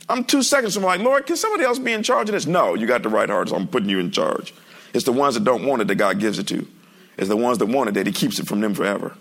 [0.10, 2.46] I'm two seconds from like, Lord, can somebody else be in charge of this?
[2.46, 4.54] No, you got the right heart, so I'm putting you in charge.
[4.94, 6.68] It's the ones that don't want it that God gives it to
[7.18, 9.16] is the ones that want it, that he keeps it from them forever.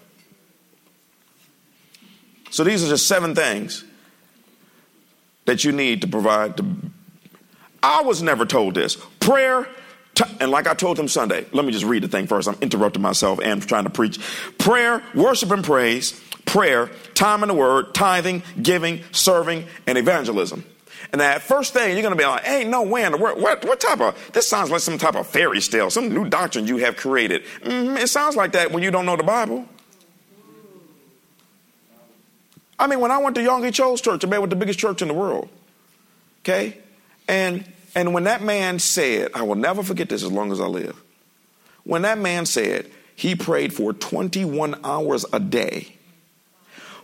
[2.50, 3.84] So these are just seven things
[5.44, 6.56] that you need to provide.
[6.56, 6.64] To...
[7.82, 8.96] I was never told this.
[9.20, 9.68] Prayer,
[10.14, 12.48] t- and like I told him Sunday, let me just read the thing first.
[12.48, 14.20] I'm interrupting myself and trying to preach.
[14.58, 16.12] Prayer, worship and praise,
[16.46, 20.64] prayer, time in the word, tithing, giving, serving, and evangelism.
[21.14, 23.40] And that first thing, you're going to be like, hey, no way in the world.
[23.40, 26.66] What, what type of, this sounds like some type of fairy tale, some new doctrine
[26.66, 27.44] you have created.
[27.60, 29.64] Mm-hmm, it sounds like that when you don't know the Bible.
[32.80, 35.02] I mean, when I went to Yonggi Cho's church, I met with the biggest church
[35.02, 35.48] in the world.
[36.40, 36.78] Okay?
[37.28, 40.66] And, and when that man said, I will never forget this as long as I
[40.66, 41.00] live.
[41.84, 45.94] When that man said he prayed for 21 hours a day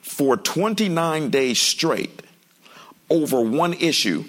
[0.00, 2.24] for 29 days straight
[3.10, 4.24] over one issue.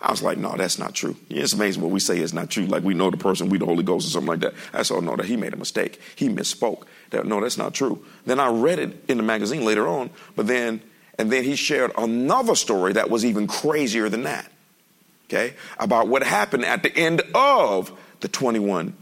[0.00, 1.16] I was like, no, that's not true.
[1.30, 2.66] It's amazing what we say is not true.
[2.66, 4.54] Like we know the person, we the Holy Ghost or something like that.
[4.72, 6.00] I said, oh, no, that he made a mistake.
[6.16, 6.84] He misspoke.
[7.10, 8.04] That, no, that's not true.
[8.26, 10.82] Then I read it in the magazine later on, but then,
[11.18, 14.50] and then he shared another story that was even crazier than that.
[15.28, 15.54] Okay?
[15.78, 18.96] About what happened at the end of the 21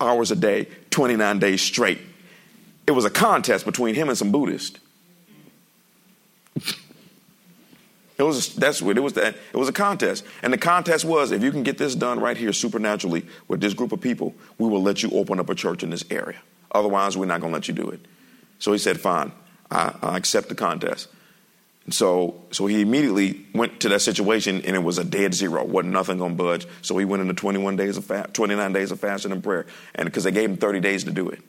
[0.00, 1.98] hours a day, 29 days straight.
[2.86, 4.78] It was a contest between him and some Buddhists.
[8.20, 9.14] It was that's what it was.
[9.14, 12.20] That it was a contest, and the contest was if you can get this done
[12.20, 15.54] right here supernaturally with this group of people, we will let you open up a
[15.54, 16.36] church in this area.
[16.70, 18.00] Otherwise, we're not going to let you do it.
[18.58, 19.32] So he said, "Fine,
[19.70, 21.08] I, I accept the contest."
[21.86, 25.64] And so, so he immediately went to that situation, and it was a dead zero.
[25.64, 26.66] wasn't nothing going to budge.
[26.82, 30.04] So he went into 21 days of fast, 29 days of fasting and prayer, and
[30.04, 31.40] because they gave him 30 days to do it.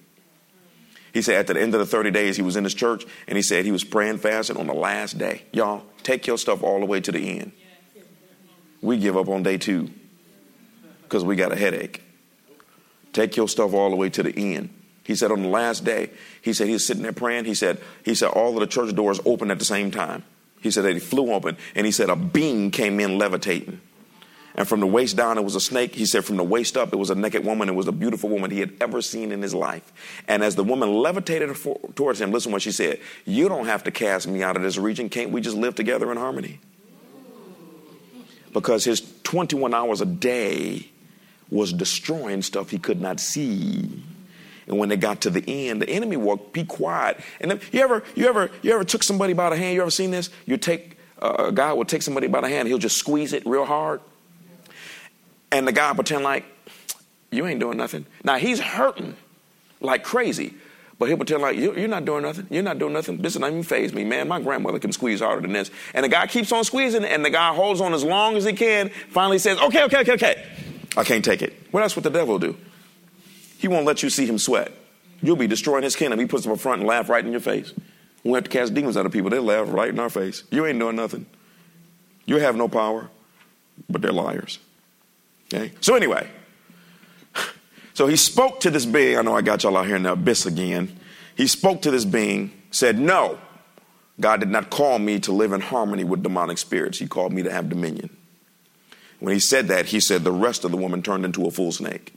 [1.13, 3.37] He said at the end of the 30 days, he was in his church and
[3.37, 5.43] he said he was praying fasting on the last day.
[5.51, 7.51] Y'all, take your stuff all the way to the end.
[8.81, 9.89] We give up on day two
[11.03, 12.01] because we got a headache.
[13.13, 14.69] Take your stuff all the way to the end.
[15.03, 17.45] He said on the last day, he said he was sitting there praying.
[17.45, 20.23] He said, he said all of the church doors opened at the same time.
[20.61, 23.81] He said that he flew open and he said a beam came in levitating.
[24.55, 25.95] And from the waist down, it was a snake.
[25.95, 27.69] He said, from the waist up, it was a naked woman.
[27.69, 29.93] It was the beautiful woman he had ever seen in his life.
[30.27, 33.83] And as the woman levitated for, towards him, listen what she said You don't have
[33.85, 35.09] to cast me out of this region.
[35.09, 36.59] Can't we just live together in harmony?
[38.51, 40.89] Because his 21 hours a day
[41.49, 44.03] was destroying stuff he could not see.
[44.67, 47.19] And when they got to the end, the enemy walked, be quiet.
[47.39, 49.75] And then, you ever, you ever, you ever took somebody by the hand?
[49.75, 50.29] You ever seen this?
[50.45, 53.45] You take, uh, a guy will take somebody by the hand, he'll just squeeze it
[53.45, 54.01] real hard
[55.51, 56.45] and the guy pretend like
[57.31, 58.05] you ain't doing nothing.
[58.23, 59.15] Now he's hurting
[59.79, 60.53] like crazy,
[60.99, 62.47] but he'll pretend like you're not doing nothing.
[62.49, 63.17] You're not doing nothing.
[63.17, 64.27] This doesn't even phase me, man.
[64.27, 65.71] My grandmother can squeeze harder than this.
[65.93, 68.53] And the guy keeps on squeezing, and the guy holds on as long as he
[68.53, 68.89] can.
[69.09, 70.45] Finally says, "Okay, okay, okay, okay.
[70.97, 72.57] I can't take it." Well, that's what the devil will do.
[73.57, 74.71] He won't let you see him sweat.
[75.21, 76.19] You'll be destroying his kingdom.
[76.19, 77.73] He puts up a front and laugh right in your face.
[78.23, 79.29] We have to cast demons out of people.
[79.29, 80.43] They laugh right in our face.
[80.51, 81.25] You ain't doing nothing.
[82.25, 83.09] You have no power,
[83.89, 84.59] but they're liars.
[85.53, 85.71] Okay?
[85.81, 86.29] So, anyway,
[87.93, 89.17] so he spoke to this being.
[89.17, 90.97] I know I got y'all out here in the abyss again.
[91.35, 93.39] He spoke to this being, said, No,
[94.19, 96.99] God did not call me to live in harmony with demonic spirits.
[96.99, 98.15] He called me to have dominion.
[99.19, 101.71] When he said that, he said the rest of the woman turned into a fool
[101.71, 102.13] snake.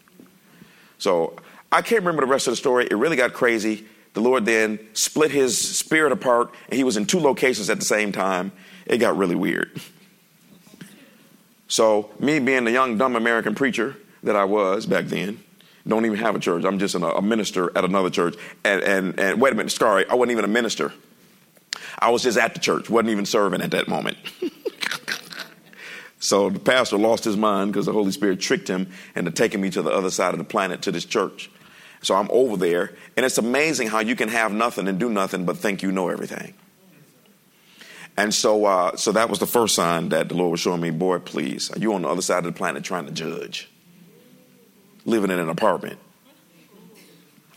[0.99, 1.37] So
[1.71, 2.87] I can't remember the rest of the story.
[2.91, 3.85] It really got crazy.
[4.15, 7.85] The Lord then split his spirit apart, and he was in two locations at the
[7.85, 8.53] same time.
[8.87, 9.81] It got really weird.
[11.75, 15.43] So, me being the young, dumb American preacher that I was back then,
[15.89, 16.65] don't even have a church.
[16.65, 18.37] I'm just a, minister at another church.
[18.63, 20.93] And, and, and wait a minute, sorry, I wasn't even a minister.
[21.99, 24.19] I was just at the church, wasn't even serving at that moment.
[26.21, 29.69] so the pastor lost his mind because the Holy Spirit tricked him into taking me
[29.71, 31.51] to the other side of the planet to this church.
[32.03, 35.45] So I'm over there, and it's amazing how you can have nothing and do nothing
[35.45, 36.55] but think you know everything.
[38.17, 40.91] And so, uh, so that was the first sign that the Lord was showing me,
[40.91, 43.69] boy, please, are you on the other side of the planet trying to judge?
[45.05, 45.99] Living in an apartment.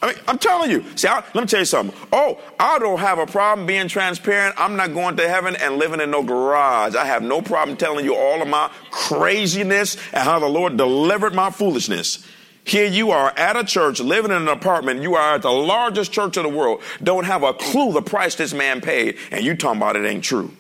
[0.01, 0.83] I mean, I'm telling you.
[0.95, 1.95] See, I, let me tell you something.
[2.11, 4.55] Oh, I don't have a problem being transparent.
[4.57, 6.95] I'm not going to heaven and living in no garage.
[6.95, 11.33] I have no problem telling you all of my craziness and how the Lord delivered
[11.33, 12.25] my foolishness.
[12.67, 15.01] Here you are at a church, living in an apartment.
[15.01, 16.81] You are at the largest church in the world.
[17.01, 20.23] Don't have a clue the price this man paid, and you talking about it ain't
[20.23, 20.51] true.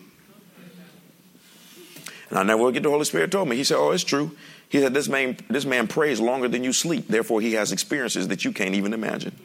[2.29, 3.57] And I never will get the Holy Spirit told me.
[3.57, 4.35] He said, "Oh, it's true."
[4.69, 7.07] He said, "This man, this man prays longer than you sleep.
[7.07, 9.35] Therefore, he has experiences that you can't even imagine."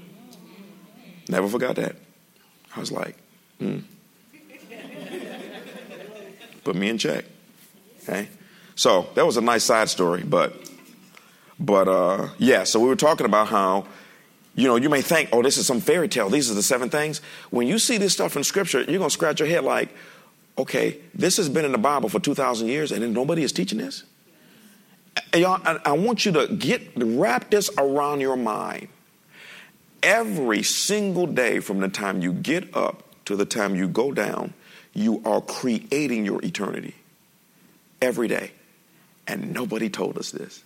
[1.28, 1.96] Never forgot that.
[2.76, 3.16] I was like,
[3.58, 3.78] hmm.
[6.64, 7.24] Put me in check.
[8.02, 8.28] Okay.
[8.76, 10.70] So that was a nice side story, but
[11.62, 13.86] but uh, yeah, so we were talking about how,
[14.56, 16.28] you know, you may think, oh, this is some fairy tale.
[16.28, 17.20] These are the seven things.
[17.50, 19.94] When you see this stuff in Scripture, you're going to scratch your head like,
[20.58, 23.78] okay, this has been in the Bible for 2,000 years and then nobody is teaching
[23.78, 24.02] this.
[25.32, 28.88] And y'all, I, I want you to get wrap this around your mind.
[30.02, 34.52] Every single day from the time you get up to the time you go down,
[34.94, 36.96] you are creating your eternity.
[38.00, 38.50] Every day.
[39.28, 40.64] And nobody told us this.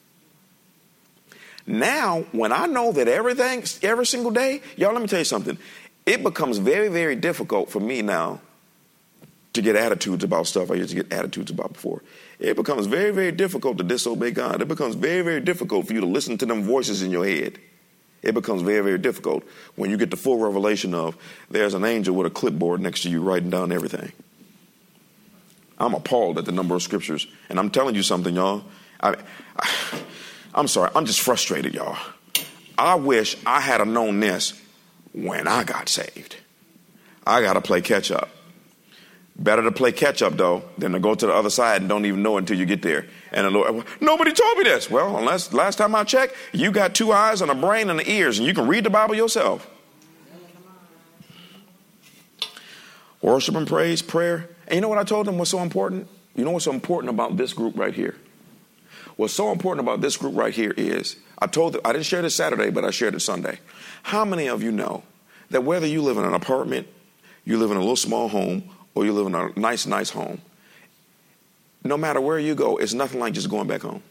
[1.67, 5.59] Now, when I know that everything, every single day, y'all, let me tell you something.
[6.05, 8.41] It becomes very, very difficult for me now
[9.53, 12.03] to get attitudes about stuff I used to get attitudes about before.
[12.39, 14.63] It becomes very, very difficult to disobey God.
[14.63, 17.59] It becomes very, very difficult for you to listen to them voices in your head.
[18.23, 21.17] It becomes very, very difficult when you get the full revelation of
[21.51, 24.13] there's an angel with a clipboard next to you writing down everything.
[25.79, 27.27] I'm appalled at the number of scriptures.
[27.49, 28.65] And I'm telling you something, y'all.
[29.01, 29.17] I,
[29.59, 30.01] I,
[30.57, 31.99] I'm sorry, I'm just frustrated, y'all.
[32.79, 34.59] I wish I had known this
[35.13, 36.37] when I got saved.
[37.27, 38.31] I got to play catch up.
[39.39, 42.07] Better to play catch up though than to go to the other side and don't
[42.07, 43.07] even know until you get there.
[43.33, 44.91] And the Lord, nobody told me this.
[44.91, 48.39] Well, unless last time I checked, you got two eyes and a brain and ears,
[48.39, 49.69] and you can read the Bible yourself.
[53.21, 54.49] Worship and praise, prayer.
[54.69, 56.09] And you know what I told them was so important?
[56.35, 58.15] You know what's so important about this group right here?
[59.15, 62.23] What's so important about this group right here is I told them, I didn't share
[62.23, 63.61] this Saturday, but I shared it Sunday.
[64.03, 65.05] How many of you know
[65.51, 66.89] that whether you live in an apartment,
[67.45, 70.41] you live in a little small home, or you live in a nice, nice home,
[71.85, 74.03] no matter where you go, it's nothing like just going back home.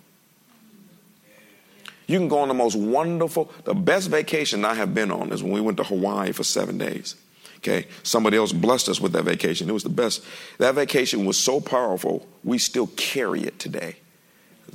[2.08, 5.42] You can go on the most wonderful, the best vacation I have been on is
[5.42, 7.16] when we went to Hawaii for seven days.
[7.58, 9.68] Okay, somebody else blessed us with that vacation.
[9.68, 10.24] It was the best.
[10.60, 13.96] That vacation was so powerful, we still carry it today.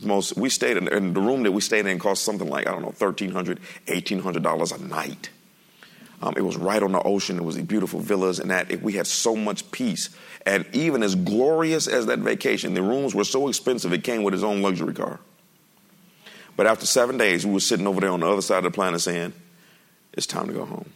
[0.02, 2.72] Most we stayed in, in the room that we stayed in cost something like I
[2.72, 5.30] don't know, thirteen hundred, eighteen hundred dollars a night.
[6.22, 7.38] Um, it was right on the ocean.
[7.38, 8.70] It was the beautiful villas and that.
[8.70, 10.10] It, we had so much peace.
[10.44, 14.34] And even as glorious as that vacation, the rooms were so expensive, it came with
[14.34, 15.18] its own luxury car.
[16.56, 18.70] But after seven days, we were sitting over there on the other side of the
[18.70, 19.32] planet saying,
[20.12, 20.90] it's time to go home.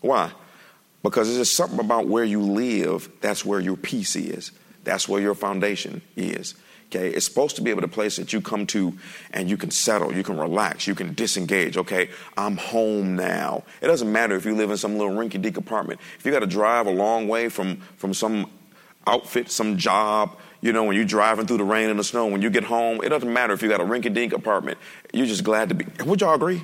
[0.00, 0.30] Why?
[1.02, 4.52] Because there's something about where you live, that's where your peace is.
[4.84, 6.54] That's where your foundation is.
[6.86, 8.96] Okay, it's supposed to be able to place that you come to
[9.32, 11.76] and you can settle, you can relax, you can disengage.
[11.76, 13.64] Okay, I'm home now.
[13.80, 16.00] It doesn't matter if you live in some little rinky-dink apartment.
[16.18, 18.50] If you got to drive a long way from from some
[19.06, 22.42] outfit, some job, you know, when you're driving through the rain and the snow, when
[22.42, 24.78] you get home, it doesn't matter if you got a rinky-dink apartment.
[25.12, 25.86] You're just glad to be.
[26.04, 26.62] Would y'all agree?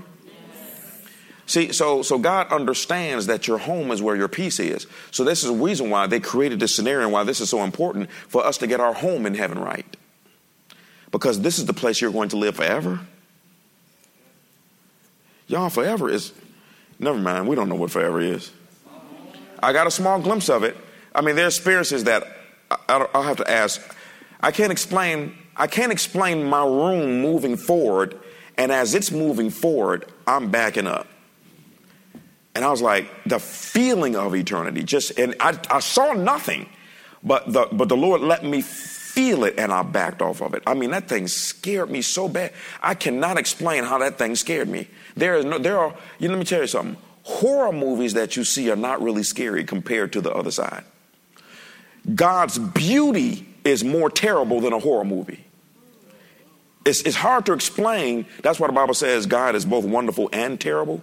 [1.46, 4.87] See, so so God understands that your home is where your peace is.
[5.11, 7.64] So this is a reason why they created this scenario and why this is so
[7.64, 9.96] important for us to get our home in heaven right
[11.11, 13.01] because this is the place you're going to live forever.
[15.46, 16.33] Y'all, forever is,
[16.99, 18.53] never mind, we don't know what forever is.
[19.62, 20.77] I got a small glimpse of it.
[21.14, 22.25] I mean, there are experiences that
[22.88, 23.81] I, will have to ask.
[24.40, 25.37] I can't explain.
[25.57, 28.18] I can't explain my room moving forward,
[28.57, 31.09] and as it's moving forward, I'm backing up.
[32.55, 36.68] And I was like, the feeling of eternity, just and I, I saw nothing,
[37.23, 38.62] but the but the Lord let me
[39.20, 40.62] feel it and I backed off of it.
[40.66, 42.54] I mean, that thing scared me so bad.
[42.83, 44.88] I cannot explain how that thing scared me.
[45.14, 46.96] There is no, there are, you know, let me tell you something.
[47.24, 50.85] Horror movies that you see are not really scary compared to the other side.
[52.14, 55.44] God's beauty is more terrible than a horror movie.
[56.87, 58.24] It's, it's hard to explain.
[58.42, 61.02] That's why the Bible says God is both wonderful and terrible.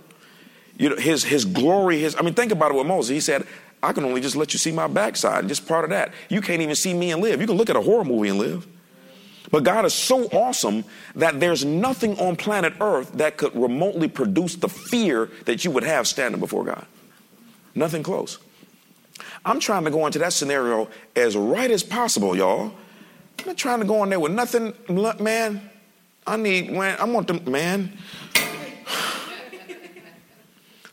[0.75, 3.09] You know, his, his glory, his, I mean, think about it with Moses.
[3.09, 3.45] He said,
[3.87, 6.11] I can only just let you see my backside and just part of that.
[6.27, 7.39] You can't even see me and live.
[7.39, 8.67] You can look at a horror movie and live.
[9.49, 10.83] But God is so awesome
[11.15, 15.85] that there's nothing on planet Earth that could remotely produce the fear that you would
[15.85, 16.85] have standing before God.
[17.75, 18.39] Nothing close.
[19.45, 22.73] I'm trying to go into that scenario as right as possible, y'all.
[23.39, 25.69] I'm not trying to go in there with nothing, man.
[26.25, 27.97] I need, man, I want them, man.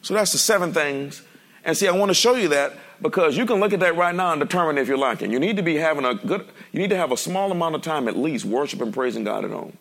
[0.00, 1.24] so that's the seven things
[1.64, 4.14] and see, I want to show you that because you can look at that right
[4.14, 5.30] now and determine if you're liking.
[5.32, 7.82] You need to be having a good, you need to have a small amount of
[7.82, 9.76] time at least worshiping, praising God at home.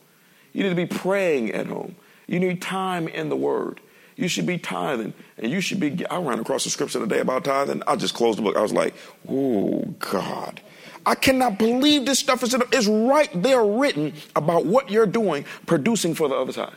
[0.53, 1.95] You need to be praying at home.
[2.27, 3.79] You need time in the Word.
[4.15, 6.05] You should be tithing, and you should be.
[6.05, 7.81] I ran across the scripture today about tithing.
[7.87, 8.55] I just closed the book.
[8.55, 8.93] I was like,
[9.27, 10.61] "Oh God,
[11.05, 16.13] I cannot believe this stuff is is right there written about what you're doing, producing
[16.13, 16.75] for the other side: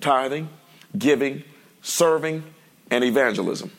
[0.00, 0.48] tithing,
[0.96, 1.44] giving,
[1.82, 2.42] serving,
[2.90, 3.70] and evangelism."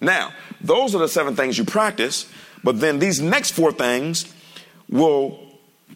[0.00, 2.30] Now, those are the seven things you practice,
[2.62, 4.32] but then these next four things
[4.88, 5.40] will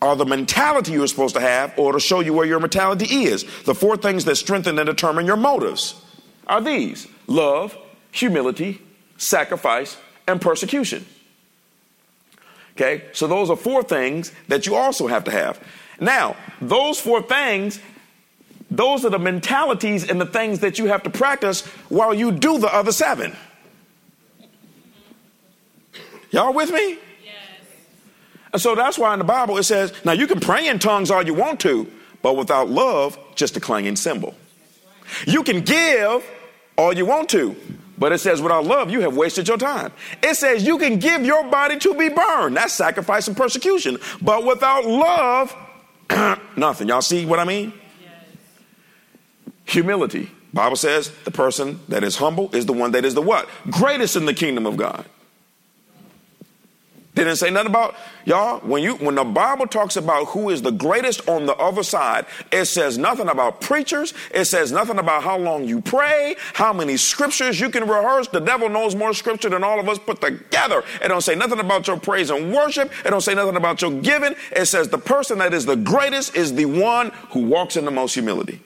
[0.00, 3.44] are the mentality you're supposed to have or to show you where your mentality is.
[3.64, 6.00] The four things that strengthen and determine your motives
[6.46, 7.76] are these love,
[8.12, 8.80] humility,
[9.16, 11.04] sacrifice, and persecution.
[12.76, 15.60] Okay, so those are four things that you also have to have.
[16.00, 17.80] Now, those four things,
[18.70, 22.58] those are the mentalities and the things that you have to practice while you do
[22.58, 23.36] the other seven.
[26.30, 26.98] Y'all with me?
[27.24, 27.34] Yes.
[28.52, 31.10] And so that's why in the Bible it says, now you can pray in tongues
[31.10, 31.90] all you want to,
[32.22, 34.34] but without love, just a clanging cymbal.
[35.26, 36.24] You can give
[36.76, 37.56] all you want to,
[37.96, 39.92] but it says without love, you have wasted your time.
[40.22, 42.56] It says you can give your body to be burned.
[42.56, 43.98] That's sacrifice and persecution.
[44.20, 45.56] But without love,
[46.56, 46.88] nothing.
[46.88, 47.72] Y'all see what I mean?
[48.02, 48.12] Yes.
[49.64, 50.30] Humility.
[50.52, 53.48] Bible says the person that is humble is the one that is the what?
[53.70, 55.04] Greatest in the kingdom of God.
[57.18, 57.96] Didn't say nothing about
[58.26, 58.60] y'all.
[58.60, 62.26] When you when the Bible talks about who is the greatest on the other side,
[62.52, 64.14] it says nothing about preachers.
[64.32, 68.28] It says nothing about how long you pray, how many scriptures you can rehearse.
[68.28, 70.84] The devil knows more scripture than all of us put together.
[71.02, 72.92] It don't say nothing about your praise and worship.
[73.04, 74.36] It don't say nothing about your giving.
[74.52, 77.90] It says the person that is the greatest is the one who walks in the
[77.90, 78.62] most humility.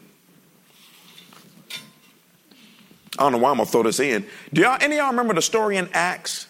[3.19, 4.27] I don't know why I'm gonna throw this in.
[4.53, 6.49] Do y'all any of y'all remember the story in Acts?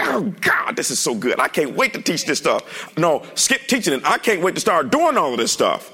[0.00, 1.38] Oh God, this is so good.
[1.40, 2.96] I can't wait to teach this stuff.
[2.96, 4.02] No, skip teaching it.
[4.04, 5.92] I can't wait to start doing all of this stuff.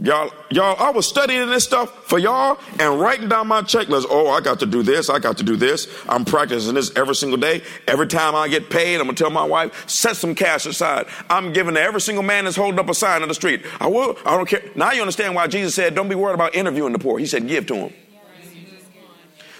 [0.00, 4.06] Y'all, y'all, I was studying this stuff for y'all and writing down my checklist.
[4.08, 5.10] Oh, I got to do this.
[5.10, 5.88] I got to do this.
[6.08, 7.62] I'm practicing this every single day.
[7.88, 11.06] Every time I get paid, I'm gonna tell my wife, set some cash aside.
[11.28, 13.66] I'm giving to every single man that's holding up a sign on the street.
[13.80, 14.16] I will.
[14.24, 14.62] I don't care.
[14.76, 17.48] Now you understand why Jesus said, "Don't be worried about interviewing the poor." He said,
[17.48, 17.92] "Give to them."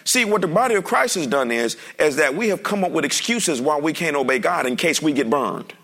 [0.09, 2.93] See, what the body of Christ has done is, is that we have come up
[2.93, 5.75] with excuses why we can't obey God in case we get burned.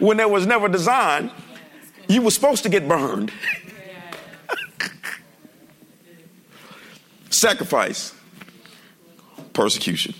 [0.00, 1.30] when there was never design,
[2.08, 3.32] you were supposed to get burned.
[7.30, 8.12] Sacrifice,
[9.52, 10.16] persecution.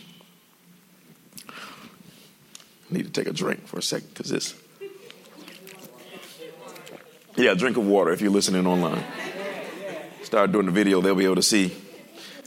[1.49, 1.53] I
[2.91, 4.55] need to take a drink for a second because this.
[7.35, 9.03] Yeah, drink of water if you're listening online.
[10.35, 11.73] Start doing the video, they'll be able to see.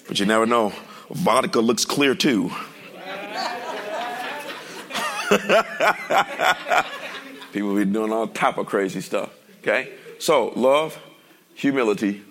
[0.09, 0.73] But you never know.
[1.09, 2.49] Vodka looks clear too.
[7.53, 9.33] People be doing all type of crazy stuff.
[9.61, 9.93] Okay?
[10.19, 11.01] So love,
[11.55, 12.25] humility,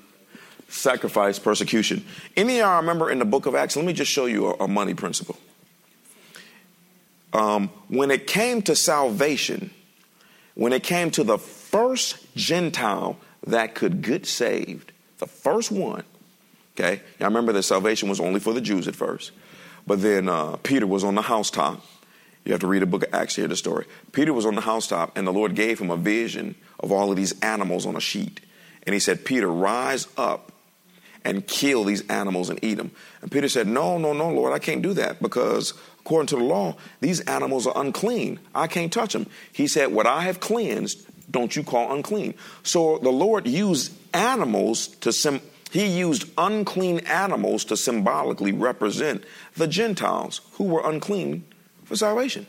[0.69, 2.05] sacrifice, persecution.
[2.37, 3.77] Any of y'all remember in the book of Acts?
[3.77, 5.39] Let me just show you a, a money principle.
[7.33, 9.71] Um, when it came to salvation,
[10.53, 16.05] when it came to the first Gentile that could get saved, the first one,
[16.75, 17.01] okay?
[17.21, 19.33] Now remember that salvation was only for the Jews at first,
[19.87, 21.83] but then uh, Peter was on the housetop
[22.47, 23.87] you have to read a book of Acts to hear the story.
[24.13, 27.17] Peter was on the housetop, and the Lord gave him a vision of all of
[27.17, 28.41] these animals on a sheet.
[28.85, 30.53] And he said, Peter, rise up
[31.25, 32.93] and kill these animals and eat them.
[33.21, 36.45] And Peter said, No, no, no, Lord, I can't do that because according to the
[36.45, 38.39] law, these animals are unclean.
[38.55, 39.27] I can't touch them.
[39.53, 42.35] He said, What I have cleansed, don't you call unclean.
[42.63, 49.25] So the Lord used animals to sim- he used unclean animals to symbolically represent
[49.57, 51.45] the Gentiles who were unclean
[51.85, 52.47] for salvation.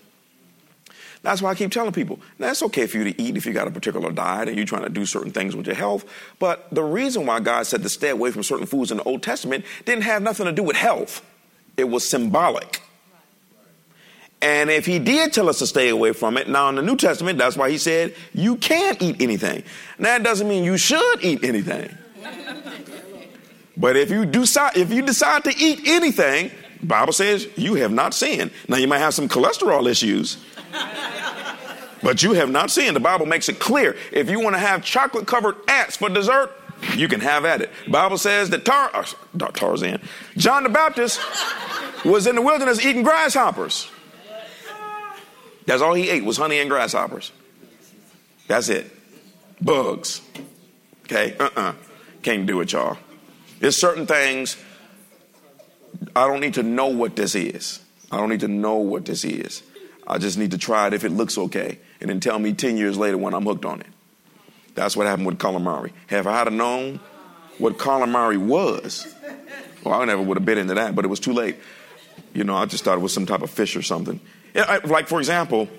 [1.23, 3.67] That's why I keep telling people, that's okay for you to eat if you got
[3.67, 6.05] a particular diet and you're trying to do certain things with your health.
[6.39, 9.23] But the reason why God said to stay away from certain foods in the Old
[9.23, 11.25] Testament didn't have nothing to do with health.
[11.75, 12.81] It was symbolic.
[14.41, 16.95] And if he did tell us to stay away from it, now in the New
[16.95, 19.63] Testament, that's why he said you can't eat anything.
[19.97, 21.95] Now that doesn't mean you should eat anything.
[23.77, 26.51] but if you decide if you decide to eat anything,
[26.83, 28.51] Bible says you have not sinned.
[28.67, 30.37] Now you might have some cholesterol issues.
[32.03, 32.95] but you have not sinned.
[32.95, 33.95] The Bible makes it clear.
[34.11, 36.51] If you want to have chocolate covered ants for dessert,
[36.95, 37.71] you can have at it.
[37.85, 39.03] The Bible says that Tar, uh,
[39.51, 39.99] Tarzan,
[40.35, 41.19] John the Baptist
[42.05, 43.89] was in the wilderness eating grasshoppers.
[45.67, 47.31] That's all he ate was honey and grasshoppers.
[48.47, 48.89] That's it.
[49.61, 50.21] Bugs.
[51.03, 51.35] Okay?
[51.37, 51.73] Uh-uh.
[52.23, 52.97] Can't do it, y'all.
[53.59, 54.57] There's certain things
[56.15, 57.81] I don't need to know what this is.
[58.11, 59.61] I don't need to know what this is.
[60.07, 62.77] I just need to try it if it looks okay, and then tell me 10
[62.77, 63.87] years later when I'm hooked on it.
[64.73, 65.91] That's what happened with calamari.
[66.07, 67.01] Have I had known
[67.57, 69.13] what calamari was,
[69.83, 71.57] well, I never would have been into that, but it was too late.
[72.33, 74.21] You know, I just thought it was some type of fish or something.
[74.57, 75.69] Like, for example,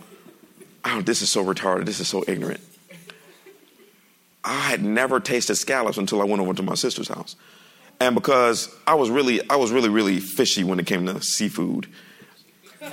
[0.84, 1.86] oh, this is so retarded.
[1.86, 2.60] This is so ignorant.
[4.44, 7.36] I had never tasted scallops until I went over to my sister's house
[8.00, 11.86] and because I was really, I was really, really fishy when it came to seafood.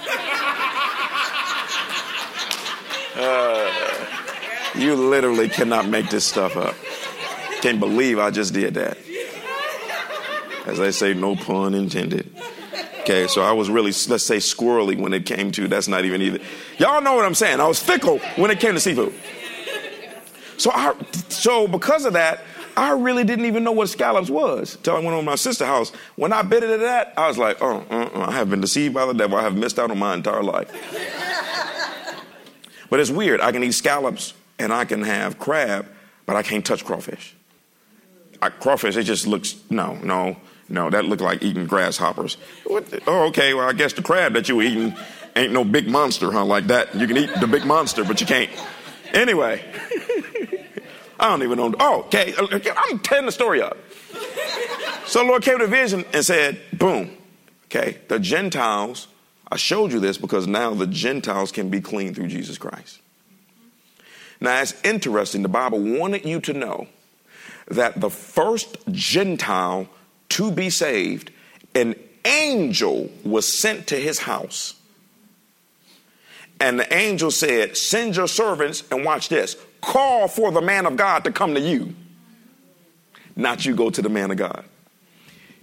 [3.17, 3.71] Uh,
[4.75, 6.75] you literally cannot make this stuff up.
[7.61, 8.97] Can't believe I just did that.
[10.65, 12.29] As they say, no pun intended.
[13.05, 16.23] Okay, so I was really, let's say, squirrely when it came to, that's not even
[16.23, 16.39] either.
[16.79, 17.59] Y'all know what I'm saying.
[17.59, 19.13] I was fickle when it came to seafood.
[20.57, 20.95] So, I,
[21.29, 22.41] so because of that,
[22.75, 25.67] I really didn't even know what scallops was until I went over to my sister's
[25.67, 25.91] house.
[26.15, 28.95] When I bit into that, I was like, oh, uh, uh, I have been deceived
[28.95, 29.37] by the devil.
[29.37, 30.71] I have missed out on my entire life.
[32.89, 33.39] but it's weird.
[33.39, 35.85] I can eat scallops and I can have crab,
[36.25, 37.35] but I can't touch crawfish.
[38.41, 40.37] I, crawfish, it just looks, no, no,
[40.69, 42.37] no, that looked like eating grasshoppers.
[42.67, 44.95] oh, okay, well, I guess the crab that you were eating
[45.35, 46.95] ain't no big monster, huh, like that.
[46.95, 48.49] You can eat the big monster, but you can't.
[49.13, 49.63] Anyway.
[51.19, 51.73] I don't even know.
[51.79, 52.33] Oh, okay.
[52.35, 53.77] Uh, uh, I'm telling the story up.
[55.05, 57.15] So the Lord came to vision and said, boom.
[57.65, 59.07] Okay, the Gentiles,
[59.51, 62.99] I showed you this because now the Gentiles can be clean through Jesus Christ.
[64.39, 65.41] Now, it's interesting.
[65.41, 66.87] The Bible wanted you to know
[67.67, 69.87] that the first Gentile
[70.29, 71.31] to be saved,
[71.73, 71.95] an
[72.25, 74.75] angel was sent to his house.
[76.59, 80.95] And the angel said, Send your servants and watch this call for the man of
[80.95, 81.93] God to come to you,
[83.35, 84.65] not you go to the man of God.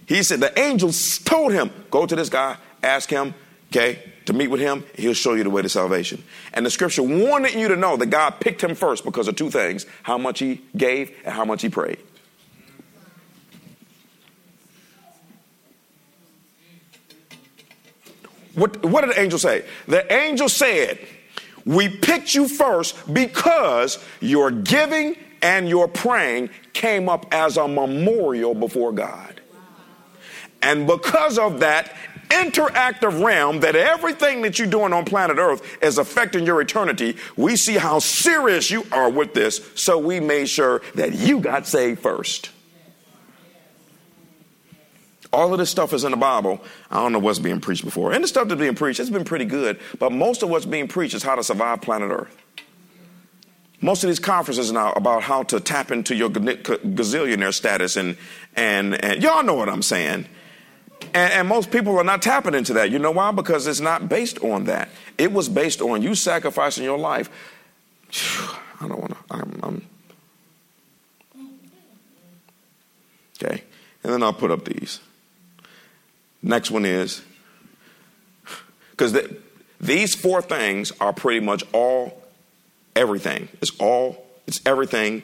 [0.05, 0.91] He said the angel
[1.23, 3.33] told him, go to this guy, ask him,
[3.71, 4.83] okay, to meet with him.
[4.95, 6.23] He'll show you the way to salvation.
[6.53, 9.49] And the scripture wanted you to know that God picked him first because of two
[9.49, 11.99] things how much he gave and how much he prayed.
[18.55, 19.65] What, what did the angel say?
[19.87, 20.99] The angel said,
[21.65, 28.55] We picked you first because your giving and your praying came up as a memorial
[28.55, 29.41] before God.
[30.61, 31.93] And because of that
[32.29, 37.55] interactive realm, that everything that you're doing on planet Earth is affecting your eternity, we
[37.55, 42.01] see how serious you are with this, so we made sure that you got saved
[42.01, 42.49] first.
[45.33, 46.63] All of this stuff is in the Bible.
[46.91, 48.13] I don't know what's being preached before.
[48.13, 50.87] And the stuff that's being preached, it's been pretty good, but most of what's being
[50.87, 52.37] preached is how to survive planet Earth.
[53.81, 58.15] Most of these conferences now about how to tap into your gazillionaire status and
[58.55, 60.27] and and y'all know what I'm saying.
[61.13, 62.89] And, and, most people are not tapping into that.
[62.89, 63.31] You know why?
[63.31, 64.87] Because it's not based on that.
[65.17, 67.29] It was based on you sacrificing your life.
[68.79, 69.17] I don't want to.
[69.29, 69.87] I'm, I'm,
[73.43, 73.63] okay.
[74.01, 75.01] And then I'll put up these.
[76.43, 77.21] Next one is
[78.91, 79.37] because the,
[79.79, 82.21] these four things are pretty much all
[82.95, 83.47] everything.
[83.61, 85.23] It's all, it's everything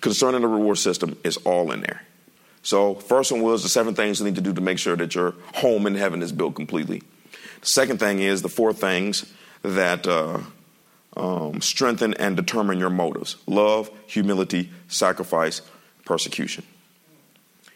[0.00, 2.02] concerning the reward system is all in there.
[2.62, 5.14] So, first one was the seven things you need to do to make sure that
[5.14, 7.02] your home in heaven is built completely.
[7.62, 10.40] The second thing is the four things that uh,
[11.16, 15.62] um, strengthen and determine your motives love, humility, sacrifice,
[16.04, 16.64] persecution.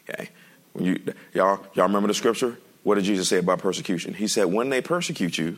[0.07, 0.29] Okay.
[0.75, 0.99] When you,
[1.33, 2.57] y'all, y'all remember the scripture?
[2.83, 4.13] What did Jesus say about persecution?
[4.13, 5.57] He said, when they persecute you,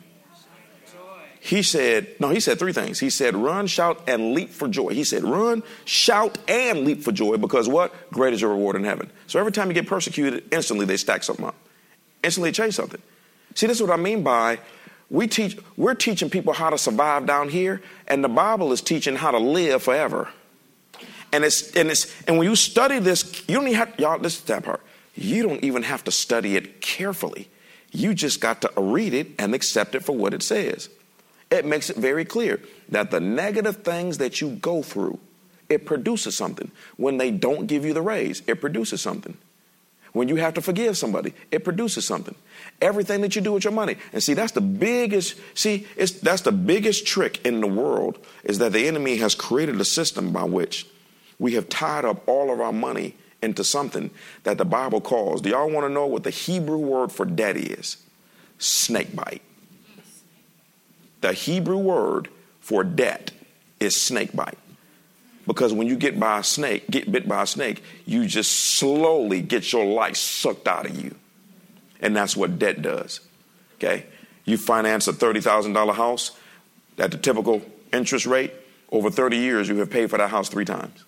[1.40, 3.00] he said, no, he said three things.
[3.00, 4.90] He said, run, shout, and leap for joy.
[4.90, 8.12] He said, run, shout, and leap for joy because what?
[8.12, 9.10] Great is your reward in heaven.
[9.26, 11.56] So every time you get persecuted, instantly they stack something up.
[12.24, 13.02] Instantly change something.
[13.56, 14.60] See, this is what I mean by
[15.10, 19.16] we teach, we're teaching people how to survive down here, and the Bible is teaching
[19.16, 20.30] how to live forever.
[21.34, 24.38] And it's, and it's, and when you study this, you don't even have, y'all, this
[24.38, 24.82] is that part.
[25.18, 27.50] You don't even have to study it carefully.
[27.92, 30.90] You just got to read it and accept it for what it says.
[31.50, 35.20] It makes it very clear that the negative things that you go through,
[35.70, 36.72] it produces something.
[36.98, 39.38] When they don't give you the raise, it produces something.
[40.14, 42.36] When you have to forgive somebody, it produces something.
[42.82, 43.98] Everything that you do with your money.
[44.14, 48.60] And see, that's the biggest, see, it's, that's the biggest trick in the world is
[48.60, 50.88] that the enemy has created a system by which
[51.40, 54.10] we have tied up all of our money into something
[54.44, 55.42] that the Bible calls.
[55.42, 57.98] Do y'all want to know what the Hebrew word for debt is?
[58.58, 59.42] Snake bite.
[61.22, 62.30] The Hebrew word
[62.60, 63.32] for debt
[63.80, 64.58] is snake bite.
[65.46, 69.42] Because when you get by a snake, get bit by a snake, you just slowly
[69.42, 71.16] get your life sucked out of you.
[72.02, 73.22] And that's what debt does.
[73.76, 74.06] Okay?
[74.44, 76.32] You finance a $30,000 house
[76.98, 77.62] at the typical
[77.94, 78.54] interest rate,
[78.92, 81.04] over 30 years, you have paid for that house three times.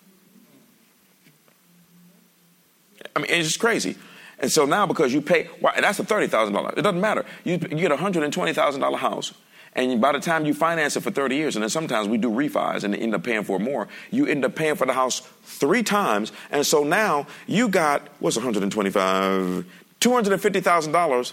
[3.14, 3.96] I mean, it's just crazy.
[4.38, 6.78] And so now because you pay, well, that's a $30,000.
[6.78, 7.24] It doesn't matter.
[7.44, 9.34] You, you get a $120,000 house.
[9.74, 12.28] And by the time you finance it for 30 years, and then sometimes we do
[12.28, 15.82] refis and end up paying for more, you end up paying for the house three
[15.82, 16.32] times.
[16.50, 19.64] And so now you got, what's 125,
[20.00, 21.32] $250,000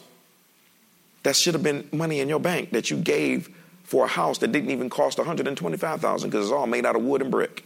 [1.24, 3.50] that should have been money in your bank that you gave
[3.84, 7.22] for a house that didn't even cost 125,000 because it's all made out of wood
[7.22, 7.64] and brick.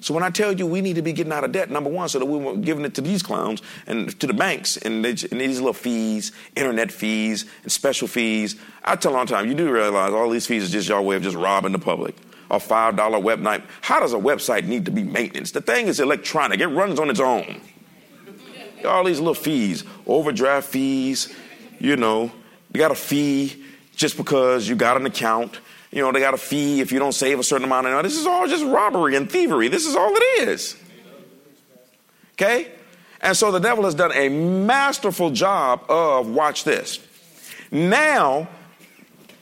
[0.00, 2.08] So when I tell you we need to be getting out of debt, number one,
[2.08, 5.10] so that we weren't giving it to these clowns and to the banks and, they,
[5.10, 8.56] and these little fees, internet fees and special fees.
[8.84, 11.22] I tell the time, you do realize all these fees is just your way of
[11.22, 12.14] just robbing the public.
[12.50, 13.62] A five dollar web night.
[13.82, 15.50] How does a website need to be maintenance?
[15.50, 16.60] The thing is electronic.
[16.60, 17.60] It runs on its own.
[18.86, 21.34] All these little fees, overdraft fees,
[21.78, 22.32] you know,
[22.72, 23.64] you got a fee
[23.96, 25.58] just because you got an account
[25.90, 28.08] you know, they got a fee if you don't save a certain amount of money.
[28.08, 29.68] This is all just robbery and thievery.
[29.68, 30.76] This is all it is.
[32.32, 32.70] Okay?
[33.20, 37.00] And so the devil has done a masterful job of, watch this.
[37.70, 38.48] Now,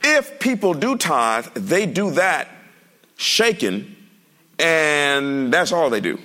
[0.03, 2.49] if people do tithe, they do that
[3.17, 3.95] shaken,
[4.57, 6.17] and that's all they do.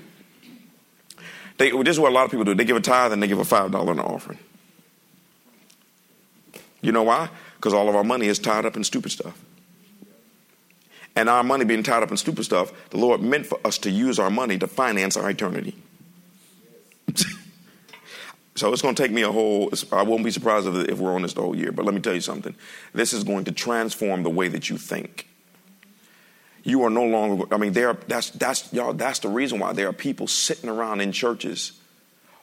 [1.59, 2.55] They, this is what a lot of people do.
[2.55, 4.39] They give a tithe and they give a $5 in offering.
[6.81, 7.29] You know why?
[7.57, 9.39] Because all of our money is tied up in stupid stuff
[11.15, 13.91] and our money being tied up in stupid stuff, the Lord meant for us to
[13.91, 15.77] use our money to finance our eternity.
[18.55, 21.23] so it's going to take me a whole, I won't be surprised if, we're on
[21.23, 22.55] this the whole year, but let me tell you something.
[22.95, 25.29] This is going to transform the way that you think.
[26.65, 29.89] You are no longer, I mean, there, that's, that's, y'all, that's the reason why there
[29.89, 31.73] are people sitting around in churches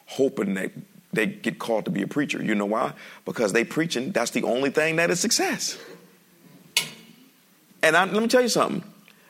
[0.06, 0.72] hoping that
[1.14, 2.44] they get called to be a preacher.
[2.44, 2.94] You know why?
[3.26, 5.78] Because they preaching, that's the only thing that is success.
[7.82, 8.84] And I, let me tell you something.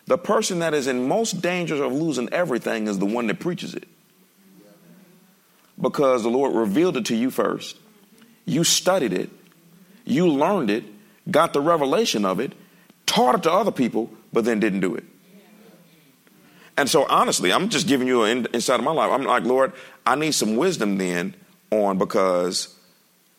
[0.07, 3.75] The person that is in most danger of losing everything is the one that preaches
[3.75, 3.87] it.
[5.79, 7.77] Because the Lord revealed it to you first.
[8.45, 9.29] You studied it.
[10.03, 10.83] You learned it,
[11.29, 12.53] got the revelation of it,
[13.05, 15.03] taught it to other people, but then didn't do it.
[16.75, 19.11] And so, honestly, I'm just giving you an inside of my life.
[19.11, 19.73] I'm like, Lord,
[20.05, 21.35] I need some wisdom then
[21.71, 22.73] on because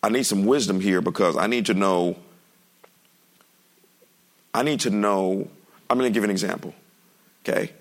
[0.02, 2.16] I need some wisdom here because I need to know.
[4.52, 5.48] I need to know.
[5.88, 6.74] I'm going to give an example.
[7.44, 7.72] Okay.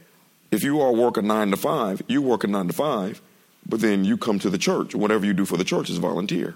[0.51, 3.21] If you are working nine to five, you work a nine to five,
[3.67, 4.95] but then you come to the church.
[4.95, 6.55] Whatever you do for the church is volunteer.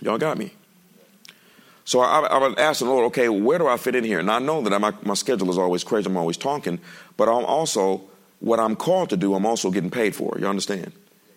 [0.00, 0.52] Y'all got me?
[1.84, 4.18] So I, I would ask the Lord, okay, where do I fit in here?
[4.18, 6.06] And I know that my, my schedule is always crazy.
[6.06, 6.78] I'm always talking,
[7.16, 8.02] but I'm also,
[8.40, 10.36] what I'm called to do, I'm also getting paid for.
[10.38, 10.92] You understand?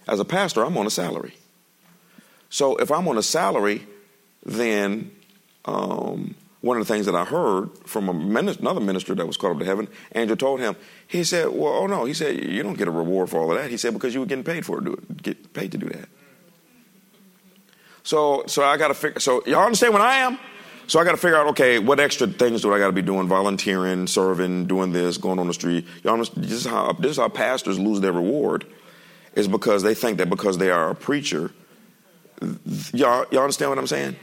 [0.07, 1.33] As a pastor, I'm on a salary.
[2.49, 3.87] So if I'm on a salary,
[4.45, 5.11] then
[5.65, 9.59] um, one of the things that I heard from another minister that was called up
[9.59, 10.75] to heaven, Angel told him,
[11.07, 13.57] he said, well, oh no, he said, you don't get a reward for all of
[13.57, 13.69] that.
[13.69, 15.89] He said, because you were getting paid for it, do it, get paid to do
[15.89, 16.07] that.
[18.03, 20.37] So, so I got to figure, so y'all understand what I am?
[20.87, 23.01] So I got to figure out, okay, what extra things do I got to be
[23.01, 23.27] doing?
[23.27, 25.85] Volunteering, serving, doing this, going on the street.
[26.03, 26.43] Y'all understand?
[26.43, 28.65] This is how, this is how pastors lose their reward
[29.33, 31.51] is because they think that because they are a preacher,
[32.91, 34.15] y'all, y'all understand what I'm saying?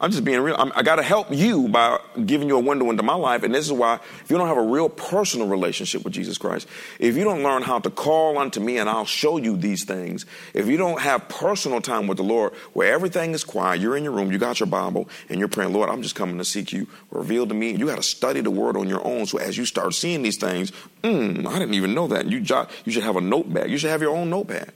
[0.00, 0.56] I'm just being real.
[0.58, 3.44] I'm, i got to help you by giving you a window into my life.
[3.44, 6.68] And this is why, if you don't have a real personal relationship with Jesus Christ,
[6.98, 10.26] if you don't learn how to call unto me and I'll show you these things,
[10.52, 14.02] if you don't have personal time with the Lord where everything is quiet, you're in
[14.02, 16.72] your room, you got your Bible, and you're praying, Lord, I'm just coming to seek
[16.72, 17.70] you, reveal to me.
[17.70, 19.26] You got to study the word on your own.
[19.26, 20.72] So as you start seeing these things,
[21.04, 22.26] mm, I didn't even know that.
[22.26, 23.70] You, jot, you should have a notepad.
[23.70, 24.72] You should have your own notepad.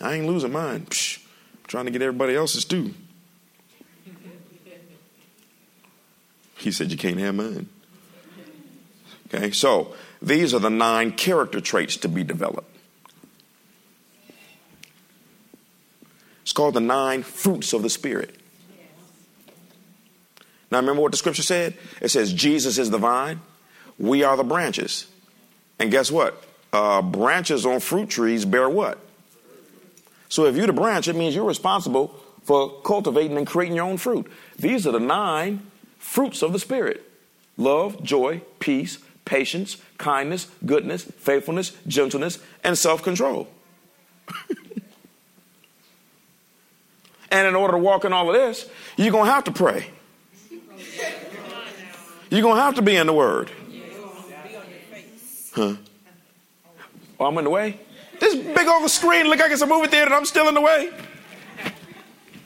[0.00, 0.86] I ain't losing mine.
[0.86, 1.21] Psh
[1.72, 2.92] trying to get everybody else's too.
[6.58, 7.66] He said, You can't have mine.
[9.34, 12.68] Okay, so these are the nine character traits to be developed.
[16.42, 18.36] It's called the nine fruits of the Spirit.
[20.70, 21.78] Now, remember what the scripture said?
[22.02, 23.40] It says, Jesus is the vine,
[23.98, 25.06] we are the branches.
[25.78, 26.44] And guess what?
[26.70, 28.98] Uh, branches on fruit trees bear what?
[30.32, 33.98] So if you're the branch, it means you're responsible for cultivating and creating your own
[33.98, 34.32] fruit.
[34.58, 35.60] These are the nine
[35.98, 37.04] fruits of the Spirit
[37.58, 43.46] love, joy, peace, patience, kindness, goodness, faithfulness, gentleness, and self control.
[47.30, 49.90] and in order to walk in all of this, you're going to have to pray.
[52.30, 53.50] You're going to have to be in the Word.
[55.52, 55.76] Huh?
[57.20, 57.78] Oh, I'm in the way?
[58.22, 60.60] This big old screen look like it's a movie theater and I'm still in the
[60.60, 60.92] way.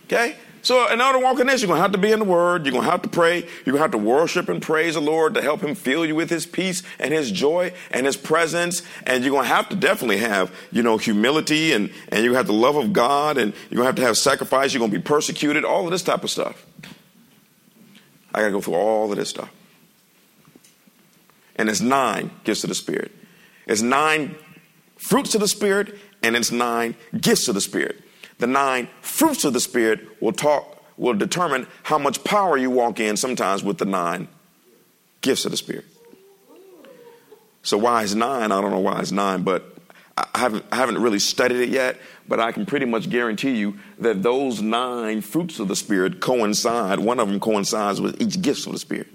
[0.07, 0.35] Okay?
[0.63, 2.25] So in order to walk in this, you're going to have to be in the
[2.25, 2.65] Word.
[2.65, 3.41] You're going to have to pray.
[3.41, 6.15] You're going to have to worship and praise the Lord to help Him fill you
[6.15, 8.81] with His peace and His joy and His presence.
[9.05, 12.47] And you're going to have to definitely have, you know, humility and, and you have
[12.47, 14.73] the love of God and you're going to have to have sacrifice.
[14.73, 16.65] You're going to be persecuted, all of this type of stuff.
[18.33, 19.53] I got to go through all of this stuff.
[21.57, 23.13] And it's nine gifts of the Spirit.
[23.67, 24.37] It's nine
[24.97, 28.01] fruits of the Spirit, and it's nine gifts of the Spirit.
[28.39, 33.01] The nine fruits of the Spirit will talk will determine how much power you walk
[33.01, 34.29] in sometimes with the nine
[35.21, 35.85] gifts of the Spirit.
[37.63, 38.53] So why is nine?
[38.53, 39.77] I don't know why it's nine, but
[40.17, 43.79] I haven't, I haven't really studied it yet, but I can pretty much guarantee you
[43.99, 47.01] that those nine fruits of the Spirit coincide.
[47.01, 49.09] One of them coincides with each gift of the Spirit.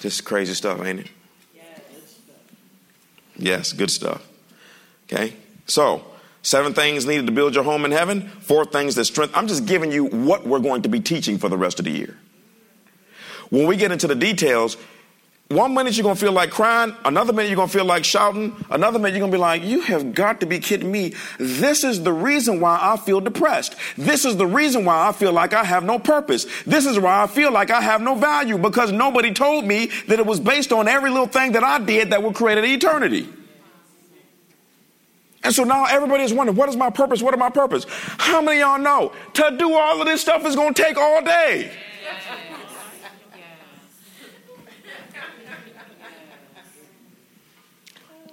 [0.00, 1.10] Just crazy stuff, ain't it?
[3.36, 4.26] Yes, good stuff.
[5.06, 5.34] Okay?
[5.66, 6.04] So,
[6.42, 9.36] seven things needed to build your home in heaven, four things that strength.
[9.36, 11.90] I'm just giving you what we're going to be teaching for the rest of the
[11.90, 12.16] year.
[13.50, 14.76] When we get into the details,
[15.50, 19.00] one minute you're to feel like crying, another minute you're to feel like shouting, another
[19.00, 21.12] minute you're to be like, you have got to be kidding me.
[21.38, 23.74] This is the reason why I feel depressed.
[23.96, 26.46] This is the reason why I feel like I have no purpose.
[26.66, 30.20] This is why I feel like I have no value because nobody told me that
[30.20, 33.28] it was based on every little thing that I did that would create an eternity.
[35.42, 37.22] And so now everybody is wondering, what is my purpose?
[37.22, 37.86] What is my purpose?
[37.88, 41.72] How many y'all know to do all of this stuff is to take all day?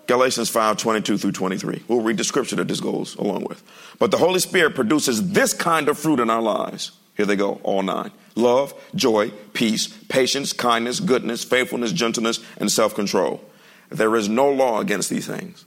[0.08, 1.84] Galatians 5 22 through 23.
[1.88, 3.62] We'll read the scripture that this goes along with.
[4.00, 6.92] But the Holy Spirit produces this kind of fruit in our lives.
[7.16, 8.12] Here they go, all nine.
[8.36, 13.44] love, joy, peace, patience, kindness, goodness, faithfulness, gentleness, and self control.
[13.90, 15.66] There is no law against these things.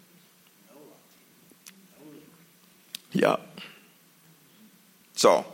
[3.13, 3.37] Yeah.
[5.15, 5.45] So,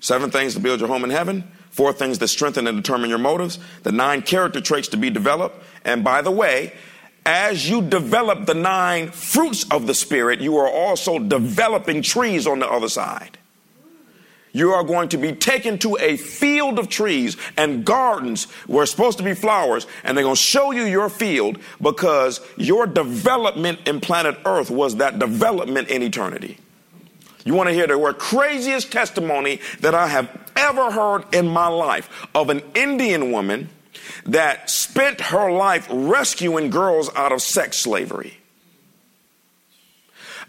[0.00, 3.18] seven things to build your home in heaven, four things that strengthen and determine your
[3.18, 5.62] motives, the nine character traits to be developed.
[5.84, 6.72] And by the way,
[7.28, 12.58] as you develop the nine fruits of the Spirit, you are also developing trees on
[12.58, 13.36] the other side.
[14.52, 18.92] You are going to be taken to a field of trees and gardens where it's
[18.92, 23.86] supposed to be flowers, and they're going to show you your field because your development
[23.86, 26.56] in planet Earth was that development in eternity.
[27.44, 32.26] You want to hear the craziest testimony that I have ever heard in my life
[32.34, 33.68] of an Indian woman
[34.24, 38.38] that spent her life rescuing girls out of sex slavery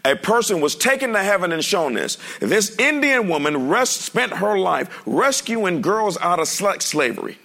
[0.04, 2.18] a person was taken to heaven and shown this.
[2.40, 7.38] This Indian woman rest, spent her life rescuing girls out of sex slavery.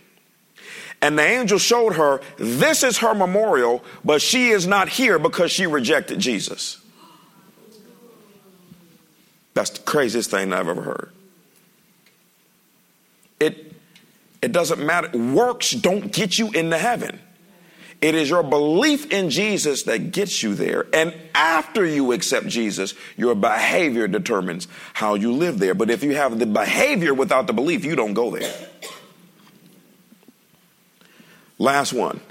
[1.02, 5.52] And the angel showed her, this is her memorial, but she is not here because
[5.52, 6.80] she rejected Jesus.
[9.54, 11.12] That's the craziest thing I've ever heard.
[13.40, 13.74] It,
[14.46, 15.18] it doesn't matter.
[15.18, 17.20] Works don't get you into heaven.
[18.00, 20.86] It is your belief in Jesus that gets you there.
[20.94, 25.74] And after you accept Jesus, your behavior determines how you live there.
[25.74, 28.54] But if you have the behavior without the belief, you don't go there.
[31.58, 32.22] Last one.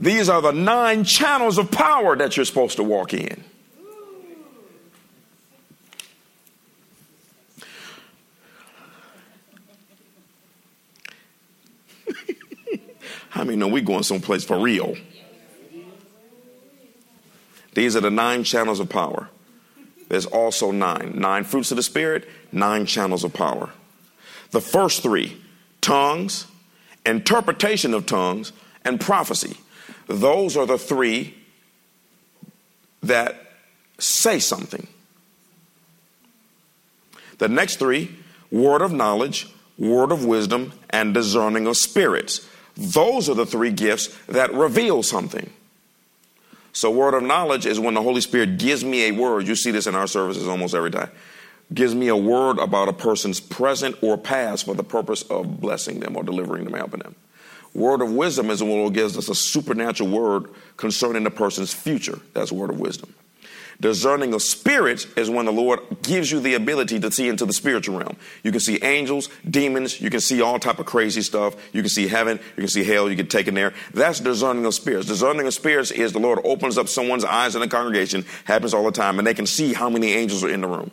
[0.00, 3.44] These are the nine channels of power that you're supposed to walk in.
[13.32, 14.94] How many know we going someplace for real?
[17.72, 19.30] These are the nine channels of power.
[20.10, 21.14] There's also nine.
[21.18, 23.70] Nine fruits of the Spirit, nine channels of power.
[24.50, 25.40] The first three
[25.80, 26.46] tongues,
[27.06, 28.52] interpretation of tongues,
[28.84, 29.56] and prophecy.
[30.08, 31.34] Those are the three
[33.02, 33.54] that
[33.98, 34.86] say something.
[37.38, 38.14] The next three
[38.50, 42.46] word of knowledge, word of wisdom, and discerning of spirits.
[42.76, 45.50] Those are the three gifts that reveal something.
[46.72, 49.46] So, word of knowledge is when the Holy Spirit gives me a word.
[49.46, 51.10] You see this in our services almost every time.
[51.72, 56.00] Gives me a word about a person's present or past for the purpose of blessing
[56.00, 57.14] them or delivering them, helping them.
[57.74, 60.46] Word of wisdom is when the Lord gives us a supernatural word
[60.76, 62.20] concerning the person's future.
[62.34, 63.14] That's word of wisdom.
[63.80, 67.52] Discerning of spirits is when the Lord gives you the ability to see into the
[67.52, 68.16] spiritual realm.
[68.42, 71.54] You can see angels, demons, you can see all type of crazy stuff.
[71.72, 73.72] You can see heaven, you can see hell, you get taken there.
[73.92, 75.06] That's discerning of spirits.
[75.06, 78.84] Discerning of spirits is the Lord opens up someone's eyes in the congregation, happens all
[78.84, 80.90] the time, and they can see how many angels are in the room.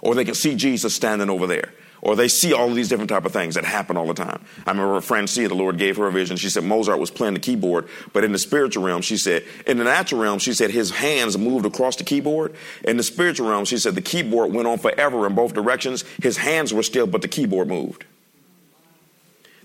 [0.00, 3.10] Or they can see Jesus standing over there or they see all of these different
[3.10, 4.44] type of things that happen all the time.
[4.66, 6.36] I remember a friend see the Lord gave her a vision.
[6.36, 9.78] She said Mozart was playing the keyboard, but in the spiritual realm, she said, in
[9.78, 12.54] the natural realm, she said his hands moved across the keyboard.
[12.84, 16.04] In the spiritual realm, she said the keyboard went on forever in both directions.
[16.22, 18.04] His hands were still, but the keyboard moved.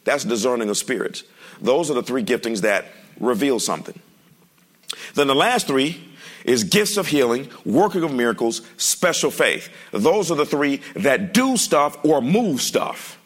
[0.03, 1.23] That's discerning of spirits.
[1.61, 2.85] Those are the three giftings that
[3.19, 3.99] reveal something.
[5.15, 6.03] Then the last three
[6.45, 9.69] is gifts of healing, working of miracles, special faith.
[9.91, 13.19] Those are the three that do stuff or move stuff.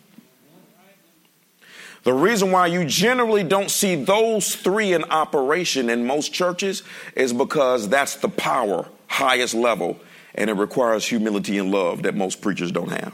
[2.04, 6.84] The reason why you generally don't see those three in operation in most churches
[7.16, 10.00] is because that's the power, highest level,
[10.34, 13.14] and it requires humility and love that most preachers don't have.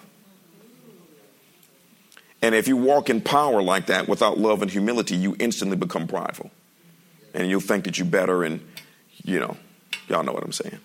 [2.43, 6.06] And if you walk in power like that without love and humility, you instantly become
[6.08, 6.51] prideful.
[7.34, 8.60] And you'll think that you're better and,
[9.24, 9.58] you know,
[10.10, 10.80] Y'all know what I'm saying.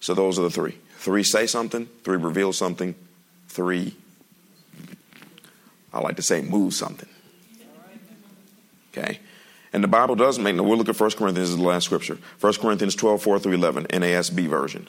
[0.00, 0.78] So those are the three.
[0.98, 2.94] Three say something, three reveal something,
[3.48, 3.94] three,
[5.92, 7.08] I like to say, move something.
[8.92, 9.20] Okay?
[9.72, 12.18] And the Bible does make, we'll look at 1 Corinthians, is the last scripture.
[12.40, 14.88] 1 Corinthians 12, 4 through 11, NASB version.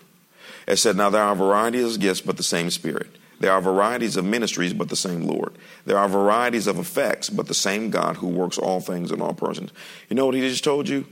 [0.68, 3.10] It said, Now there are varieties of gifts, but the same Spirit.
[3.40, 5.54] There are varieties of ministries, but the same Lord.
[5.86, 9.34] There are varieties of effects, but the same God who works all things in all
[9.34, 9.72] persons.
[10.10, 11.06] You know what he just told you?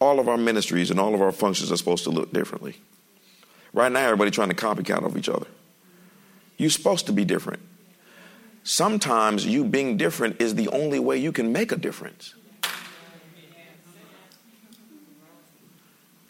[0.00, 2.76] All of our ministries and all of our functions are supposed to look differently.
[3.72, 5.46] Right now, everybody trying to copycat of each other.
[6.56, 7.60] You're supposed to be different.
[8.64, 12.34] Sometimes you being different is the only way you can make a difference.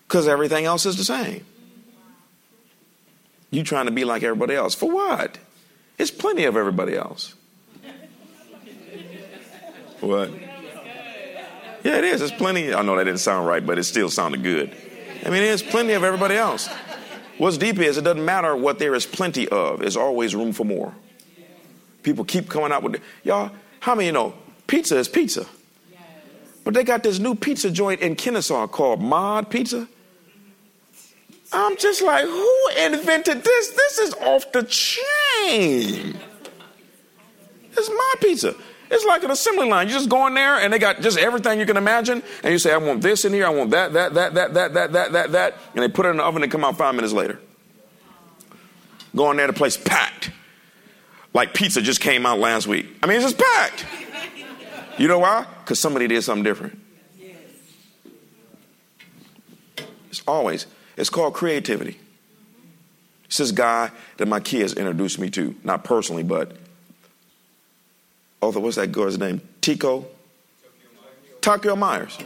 [0.06, 1.44] Because everything else is the same.
[3.50, 4.74] You trying to be like everybody else.
[4.74, 5.38] For what?
[5.98, 7.34] It's plenty of everybody else.
[10.00, 10.30] What?
[11.86, 12.18] Yeah, it is.
[12.18, 12.74] There's plenty.
[12.74, 14.74] I know that didn't sound right, but it still sounded good.
[15.24, 16.68] I mean, there's plenty of everybody else.
[17.38, 20.64] What's deep is it doesn't matter what there is plenty of, there's always room for
[20.64, 20.92] more.
[22.02, 23.00] People keep coming out with.
[23.22, 24.34] Y'all, how many you know
[24.66, 25.46] pizza is pizza?
[26.64, 29.86] But they got this new pizza joint in Kennesaw called Mod Pizza.
[31.52, 33.68] I'm just like, who invented this?
[33.68, 36.18] This is off the chain.
[37.76, 38.56] It's my pizza.
[38.90, 39.88] It's like an assembly line.
[39.88, 42.22] You just go in there and they got just everything you can imagine.
[42.42, 44.74] And you say, I want this in here, I want that, that, that, that, that,
[44.74, 45.54] that, that, that, that.
[45.74, 47.40] And they put it in the oven and come out five minutes later.
[49.14, 50.30] Go in there, the place packed.
[51.34, 52.86] Like pizza just came out last week.
[53.02, 53.84] I mean, it's just packed.
[54.98, 55.46] You know why?
[55.60, 56.78] Because somebody did something different.
[60.08, 60.66] It's always,
[60.96, 61.98] it's called creativity.
[63.26, 66.56] It's this guy that my kids introduced me to, not personally, but
[68.42, 69.40] Oh, Arthur, what's that girl's name?
[69.60, 70.06] Tico?
[71.40, 72.18] Tokio Myers.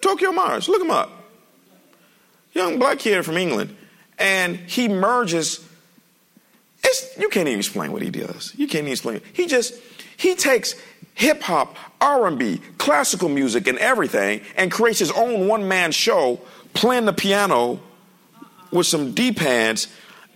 [0.00, 1.10] Tokio Myers, look him up.
[2.52, 3.76] Young black kid from England.
[4.18, 5.66] And he merges.
[6.84, 8.52] It's, you can't even explain what he does.
[8.56, 9.20] You can't even explain.
[9.32, 9.74] He just,
[10.16, 10.74] he takes
[11.14, 16.40] hip hop, R&B, classical music and everything and creates his own one-man show
[16.72, 17.80] playing the piano
[18.70, 19.88] with some D-pads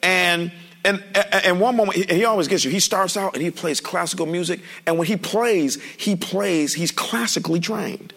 [0.03, 0.53] and
[0.85, 2.71] and, and one moment, he always gets you.
[2.71, 4.61] He starts out and he plays classical music.
[4.87, 8.13] And when he plays, he plays, he's classically trained.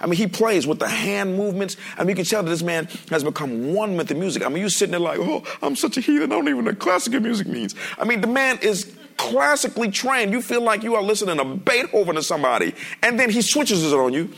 [0.00, 1.76] I mean, he plays with the hand movements.
[1.96, 4.44] I mean, you can tell that this man has become one with the music.
[4.44, 6.32] I mean, you're sitting there like, oh, I'm such a heathen.
[6.32, 7.74] I don't even know what classical music means.
[7.96, 10.32] I mean, the man is classically trained.
[10.32, 12.74] You feel like you are listening to Beethoven to somebody.
[13.02, 14.30] And then he switches it on you.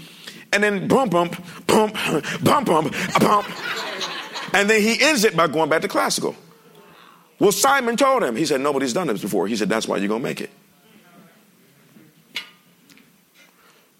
[0.52, 1.94] And then bump, bump, bump,
[2.44, 3.46] bump, bump, bump.
[4.54, 6.36] And then he ends it by going back to classical.
[7.38, 8.36] Well, Simon told him.
[8.36, 9.46] He said, Nobody's done this before.
[9.46, 10.50] He said, That's why you're going to make it.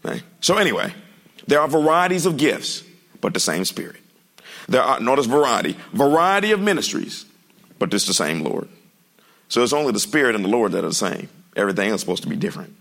[0.04, 0.22] Okay.
[0.40, 0.94] So, anyway,
[1.46, 2.82] there are varieties of gifts,
[3.20, 4.00] but the same Spirit.
[4.68, 7.24] There are, notice variety, variety of ministries,
[7.78, 8.68] but it's the same Lord.
[9.48, 11.28] So, it's only the Spirit and the Lord that are the same.
[11.54, 12.74] Everything else is supposed to be different.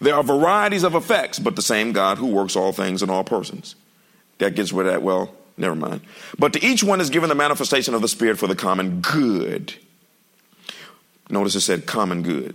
[0.00, 3.24] There are varieties of effects, but the same God who works all things in all
[3.24, 3.76] persons.
[4.38, 6.02] That gets rid of that, well, Never mind.
[6.38, 9.74] But to each one is given the manifestation of the Spirit for the common good.
[11.30, 12.54] Notice it said common good.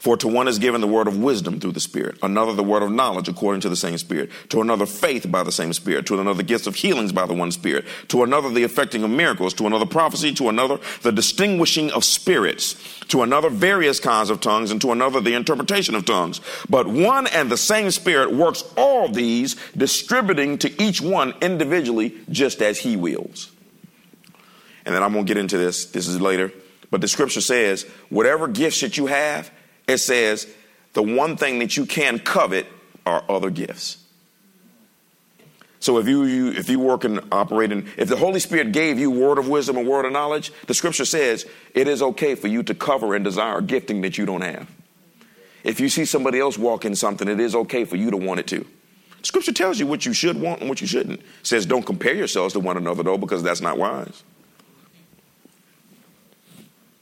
[0.00, 2.82] For to one is given the word of wisdom through the Spirit, another the word
[2.82, 6.18] of knowledge according to the same Spirit, to another faith by the same Spirit, to
[6.18, 9.66] another gifts of healings by the one Spirit, to another the effecting of miracles, to
[9.66, 12.76] another prophecy, to another the distinguishing of spirits,
[13.08, 16.40] to another various kinds of tongues, and to another the interpretation of tongues.
[16.70, 22.62] But one and the same Spirit works all these, distributing to each one individually just
[22.62, 23.52] as He wills.
[24.86, 25.84] And then I'm going to get into this.
[25.84, 26.50] This is later.
[26.90, 29.50] But the scripture says, whatever gifts that you have,
[29.90, 30.46] it says
[30.92, 32.66] the one thing that you can covet
[33.04, 33.98] are other gifts.
[35.80, 38.98] So if you, you if you work and operate in, if the Holy Spirit gave
[38.98, 42.48] you word of wisdom and word of knowledge, the scripture says it is okay for
[42.48, 44.70] you to cover and desire gifting that you don't have.
[45.64, 48.40] If you see somebody else walk in something, it is okay for you to want
[48.40, 48.66] it too.
[49.22, 51.20] Scripture tells you what you should want and what you shouldn't.
[51.20, 54.22] It says don't compare yourselves to one another though, because that's not wise.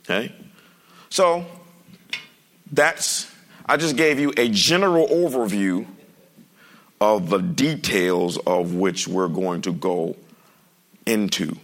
[0.05, 0.33] Okay?
[1.11, 1.45] So
[2.73, 3.31] that's,
[3.67, 5.87] I just gave you a general overview
[7.01, 10.17] of the details of which we're going to go
[11.07, 11.57] into.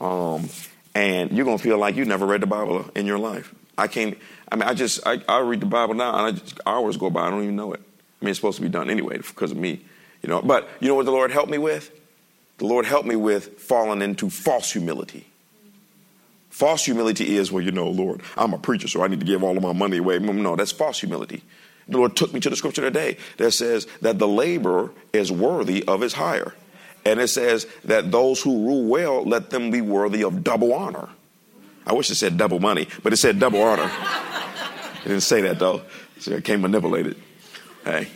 [0.00, 0.48] Um,
[0.94, 3.54] and you're going to feel like you never read the Bible in your life.
[3.78, 4.18] I can't,
[4.50, 7.10] I mean, I just, I, I read the Bible now and I just, hours go
[7.10, 7.80] by, I don't even know it.
[7.80, 9.80] I mean, it's supposed to be done anyway because of me,
[10.22, 10.42] you know.
[10.42, 11.90] But you know what the Lord helped me with?
[12.58, 15.26] The Lord helped me with falling into false humility.
[16.50, 19.42] False humility is, well, you know, Lord, I'm a preacher, so I need to give
[19.42, 20.18] all of my money away.
[20.18, 21.42] Mm, no, that's false humility.
[21.88, 25.84] The Lord took me to the scripture today that says that the laborer is worthy
[25.86, 26.54] of his hire.
[27.04, 31.08] And it says that those who rule well, let them be worthy of double honor.
[31.86, 33.90] I wish it said double money, but it said double honor.
[35.04, 35.82] it didn't say that though,
[36.18, 37.16] so it came manipulated.
[37.84, 38.08] Hey.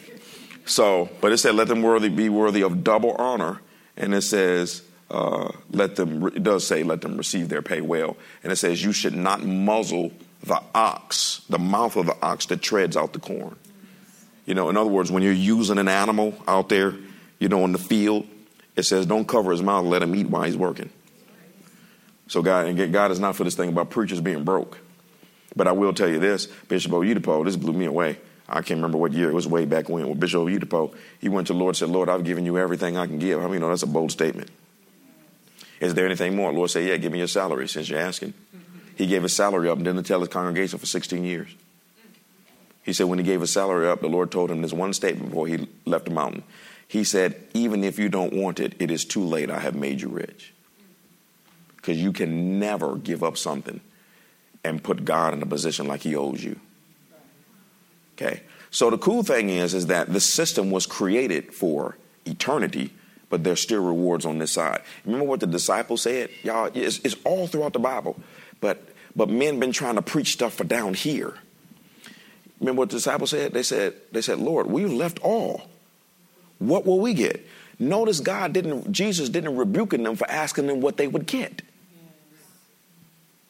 [0.66, 3.60] So, but it said, let them worthy be worthy of double honor.
[3.96, 8.16] And it says, uh, let them, it does say, let them receive their pay well.
[8.42, 12.62] And it says, you should not muzzle the ox, the mouth of the ox that
[12.62, 13.56] treads out the corn.
[14.46, 16.94] You know, in other words, when you're using an animal out there,
[17.38, 18.26] you know, in the field,
[18.76, 20.90] it says, don't cover his mouth, let him eat while he's working.
[22.26, 24.78] So God, and God is not for this thing about preachers being broke.
[25.56, 28.18] But I will tell you this, Bishop Oyedepo, this blew me away.
[28.48, 31.46] I can't remember what year, it was way back when, with Bishop Oyedepo, he went
[31.46, 33.38] to the Lord and said, Lord, I've given you everything I can give.
[33.38, 34.50] I mean, you know, that's a bold statement.
[35.84, 36.52] Is there anything more?
[36.52, 38.32] Lord said, Yeah, give me your salary since you're asking.
[38.32, 38.78] Mm-hmm.
[38.96, 41.54] He gave his salary up and didn't tell his congregation for 16 years.
[42.82, 45.30] He said when he gave his salary up, the Lord told him this one statement
[45.30, 46.42] before he left the mountain.
[46.86, 49.50] He said, even if you don't want it, it is too late.
[49.50, 50.52] I have made you rich.
[51.76, 53.80] Because you can never give up something
[54.62, 56.60] and put God in a position like he owes you.
[58.16, 58.42] Okay.
[58.70, 62.92] So the cool thing is, is that the system was created for eternity,
[63.34, 64.80] but there's still rewards on this side.
[65.04, 66.30] Remember what the disciples said?
[66.44, 68.14] Y'all, it's, it's all throughout the Bible.
[68.60, 68.80] But
[69.16, 71.34] but men been trying to preach stuff for down here.
[72.60, 73.52] Remember what the disciples said?
[73.52, 75.68] They said, they said, Lord, we left all.
[76.60, 77.44] What will we get?
[77.80, 81.62] Notice God didn't, Jesus didn't rebuking them for asking them what they would get.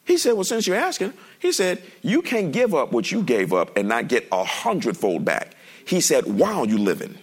[0.03, 3.53] He said, Well, since you're asking, he said, You can't give up what you gave
[3.53, 5.53] up and not get a hundredfold back.
[5.85, 7.19] He said, While you living,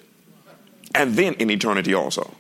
[0.95, 2.33] and then in eternity also.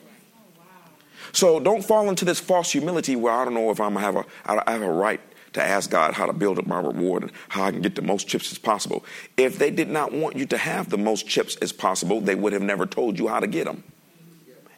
[1.33, 4.17] So don't fall into this false humility where I don't know if I'm gonna have
[4.17, 5.21] a I have a right
[5.55, 8.03] to ask God how to build up my reward and how I can get the
[8.03, 9.05] most chips as possible.
[9.37, 12.53] If they did not want you to have the most chips as possible, they would
[12.53, 13.85] have never told you how to get them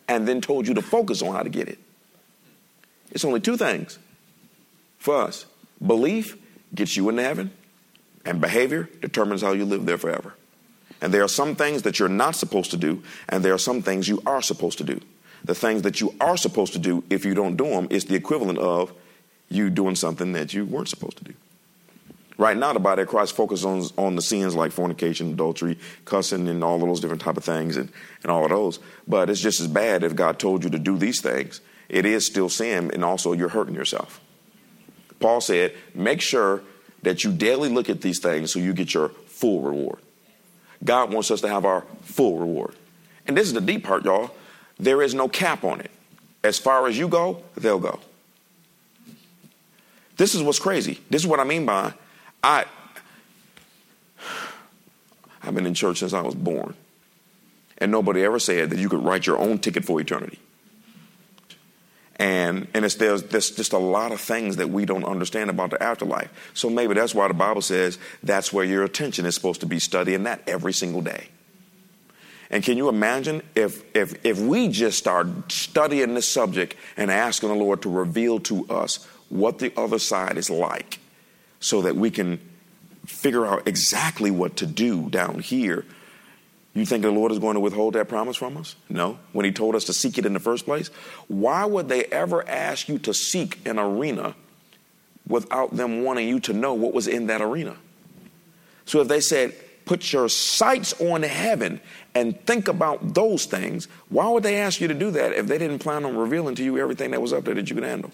[0.09, 1.79] and then told you to focus on how to get it.
[3.11, 3.99] It's only two things
[4.99, 5.47] for us
[5.85, 6.37] belief
[6.75, 7.53] gets you into heaven,
[8.25, 10.35] and behavior determines how you live there forever.
[11.01, 13.83] And there are some things that you're not supposed to do, and there are some
[13.83, 15.01] things you are supposed to do.
[15.45, 18.15] The things that you are supposed to do, if you don't do them, is the
[18.15, 18.93] equivalent of
[19.49, 21.35] you doing something that you weren't supposed to do.
[22.37, 26.49] Right now, the body of Christ focuses on, on the sins like fornication, adultery, cussing,
[26.49, 27.93] and all of those different type of things, and,
[28.23, 28.81] and all of those.
[29.07, 31.61] But it's just as bad if God told you to do these things.
[31.89, 34.21] It is still sin, and also you're hurting yourself.
[35.21, 36.63] Paul said, make sure
[37.03, 39.99] that you daily look at these things so you get your full reward.
[40.83, 42.75] God wants us to have our full reward.
[43.27, 44.35] And this is the deep part, y'all.
[44.79, 45.91] There is no cap on it.
[46.43, 48.01] As far as you go, they'll go.
[50.17, 51.01] This is what's crazy.
[51.11, 51.93] This is what I mean by
[52.43, 52.67] I
[55.43, 56.75] I've been in church since I was born.
[57.79, 60.39] And nobody ever said that you could write your own ticket for eternity.
[62.17, 65.71] And and it's there's, there's just a lot of things that we don't understand about
[65.71, 66.31] the afterlife.
[66.55, 69.81] So maybe that's why the Bible says that's where your attention is supposed to be
[69.81, 71.29] studying that every single day.
[72.55, 77.49] And can you imagine if if if we just start studying this subject and asking
[77.49, 81.01] the Lord to reveal to us what the other side is like
[81.59, 82.39] so that we can
[83.07, 85.85] figure out exactly what to do down here.
[86.75, 88.77] You think the Lord is going to withhold that promise from us?
[88.89, 89.19] No.
[89.33, 90.91] When He told us to seek it in the first place?
[91.27, 94.37] Why would they ever ask you to seek an arena
[95.27, 97.75] without them wanting you to know what was in that arena?
[98.85, 101.81] So if they said, put your sights on heaven
[102.15, 105.59] and think about those things, why would they ask you to do that if they
[105.59, 108.11] didn't plan on revealing to you everything that was up there that you could handle?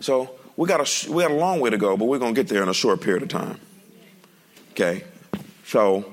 [0.00, 2.48] So we got a we got a long way to go, but we're gonna get
[2.48, 3.60] there in a short period of time.
[4.72, 5.04] Okay,
[5.64, 6.04] so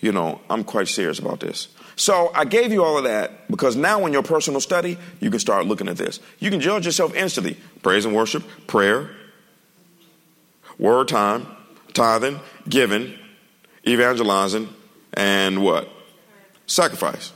[0.00, 1.68] you know I'm quite serious about this.
[1.96, 5.38] So I gave you all of that because now in your personal study you can
[5.38, 6.20] start looking at this.
[6.38, 9.10] You can judge yourself instantly: praise and worship, prayer,
[10.78, 11.46] word time,
[11.92, 13.18] tithing, giving,
[13.86, 14.68] evangelizing,
[15.14, 15.88] and what?
[16.66, 17.32] Sacrifice.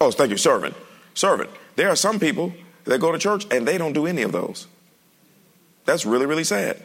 [0.00, 0.74] Oh, thank you, servant.
[1.14, 1.50] Servant.
[1.76, 2.52] There are some people
[2.84, 4.66] that go to church and they don't do any of those.
[5.84, 6.82] That's really, really sad.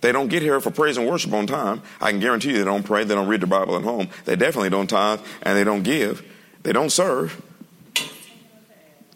[0.00, 1.82] They don't get here for praise and worship on time.
[2.00, 4.36] I can guarantee you they don't pray, they don't read the Bible at home, they
[4.36, 6.24] definitely don't tithe, and they don't give,
[6.64, 7.40] they don't serve.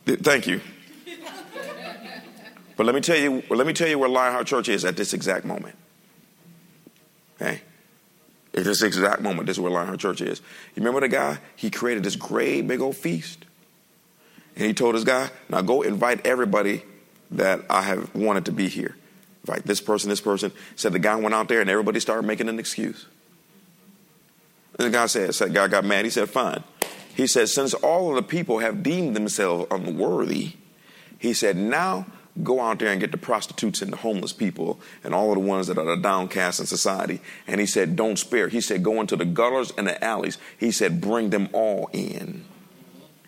[0.07, 0.61] Thank you.
[2.77, 5.12] But let me tell you, let me tell you where Lionheart Church is at this
[5.12, 5.74] exact moment.
[7.37, 7.61] Okay?
[8.55, 10.41] At this exact moment, this is where Lionheart Church is.
[10.74, 11.39] You remember the guy?
[11.57, 13.45] He created this great big old feast.
[14.57, 16.82] And he told his guy, now go invite everybody
[17.32, 18.97] that I have wanted to be here.
[19.47, 20.51] Right, this person, this person.
[20.74, 23.07] Said the guy went out there and everybody started making an excuse.
[24.78, 26.05] And the guy said, said, guy got mad.
[26.05, 26.64] He said, fine.
[27.14, 30.53] He said, since all of the people have deemed themselves unworthy,
[31.18, 32.07] he said, now
[32.43, 35.41] go out there and get the prostitutes and the homeless people and all of the
[35.41, 37.20] ones that are downcast in society.
[37.47, 38.49] And he said, don't spare.
[38.49, 40.39] He said, go into the gutters and the alleys.
[40.59, 42.45] He said, bring them all in.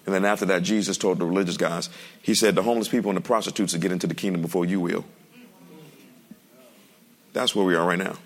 [0.07, 1.91] And then after that, Jesus told the religious guys,
[2.23, 4.81] he said, the homeless people and the prostitutes will get into the kingdom before you
[4.81, 5.05] will.
[7.35, 8.17] That's where we are right now.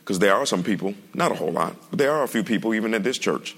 [0.00, 2.74] Because there are some people, not a whole lot, but there are a few people,
[2.74, 3.56] even at this church.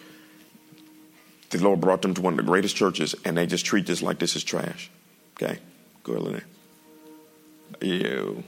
[1.51, 4.03] The Lord brought them to one of the greatest churches, and they just treat this
[4.03, 4.91] like this is trash.
[5.35, 5.59] Okay?
[6.07, 6.45] Go ahead, Lynette.
[7.81, 8.45] Ew.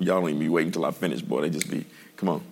[0.00, 1.40] Y'all don't even be waiting until I finish, boy.
[1.40, 1.86] They just be,
[2.16, 2.42] come on.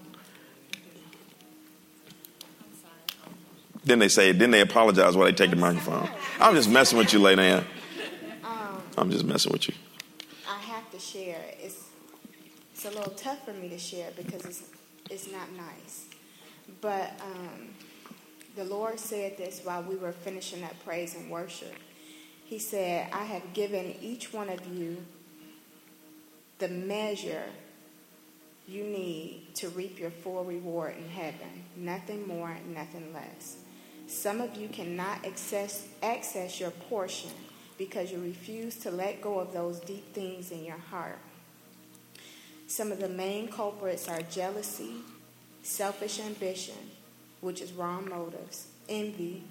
[3.84, 6.08] Then they say, then they apologize while they take the microphone.
[6.40, 7.42] I'm just messing with you, lady.
[8.42, 9.74] Um, I'm just messing with you.
[10.48, 11.44] I have to share.
[11.60, 11.84] It's
[12.72, 14.62] it's a little tough for me to share because it's
[15.10, 16.06] it's not nice.
[16.80, 17.68] But um,
[18.56, 21.74] the Lord said this while we were finishing up praise and worship.
[22.48, 25.04] He said, I have given each one of you
[26.58, 27.44] the measure
[28.66, 31.64] you need to reap your full reward in heaven.
[31.76, 33.58] Nothing more, nothing less.
[34.06, 37.32] Some of you cannot access, access your portion
[37.76, 41.18] because you refuse to let go of those deep things in your heart.
[42.66, 44.94] Some of the main culprits are jealousy,
[45.62, 46.92] selfish ambition,
[47.42, 49.42] which is wrong motives, envy,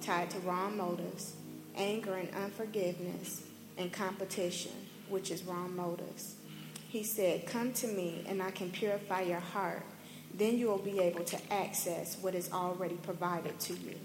[0.00, 1.34] tied to wrong motives,
[1.76, 3.42] anger and unforgiveness,
[3.78, 4.72] and competition,
[5.08, 6.36] which is wrong motives.
[6.88, 9.82] He said, Come to me, and I can purify your heart.
[10.34, 13.96] Then you will be able to access what is already provided to you.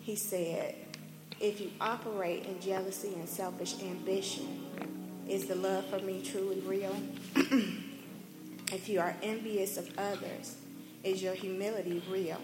[0.00, 0.74] He said,
[1.40, 4.66] If you operate in jealousy and selfish ambition,
[5.28, 6.96] is the love for me truly real?
[8.72, 10.56] if you are envious of others,
[11.04, 12.40] is your humility real?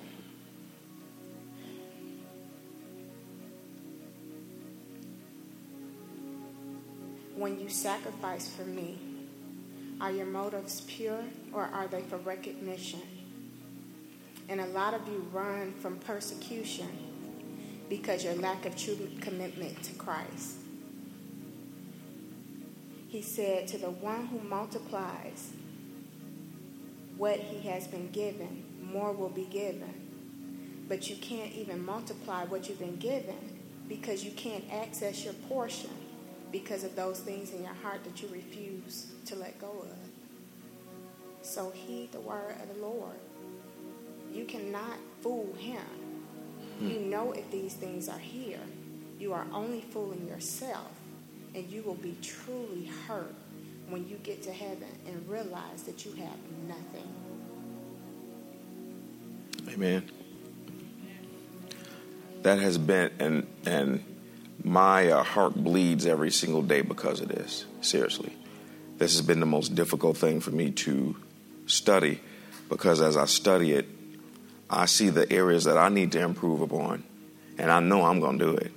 [7.39, 8.99] When you sacrifice for me,
[10.01, 11.23] are your motives pure
[11.53, 13.01] or are they for recognition?
[14.49, 16.89] And a lot of you run from persecution
[17.89, 20.57] because your lack of true commitment to Christ.
[23.07, 25.53] He said, To the one who multiplies
[27.17, 30.87] what he has been given, more will be given.
[30.89, 35.91] But you can't even multiply what you've been given because you can't access your portion
[36.51, 39.97] because of those things in your heart that you refuse to let go of.
[41.43, 43.17] So heed the word of the Lord.
[44.33, 45.83] You cannot fool him.
[46.79, 46.89] Hmm.
[46.89, 48.61] You know if these things are here,
[49.19, 50.91] you are only fooling yourself,
[51.55, 53.35] and you will be truly hurt
[53.89, 56.37] when you get to heaven and realize that you have
[56.67, 57.09] nothing.
[59.69, 60.11] Amen.
[62.43, 64.05] That has been, and and
[64.65, 67.65] my uh, heart bleeds every single day because of this.
[67.81, 68.33] Seriously,
[68.99, 71.17] this has been the most difficult thing for me to
[71.67, 72.21] study
[72.69, 73.87] because as I study it,
[74.71, 77.05] I see the areas that I need to improve upon,
[77.57, 78.73] and I know I'm going to do it.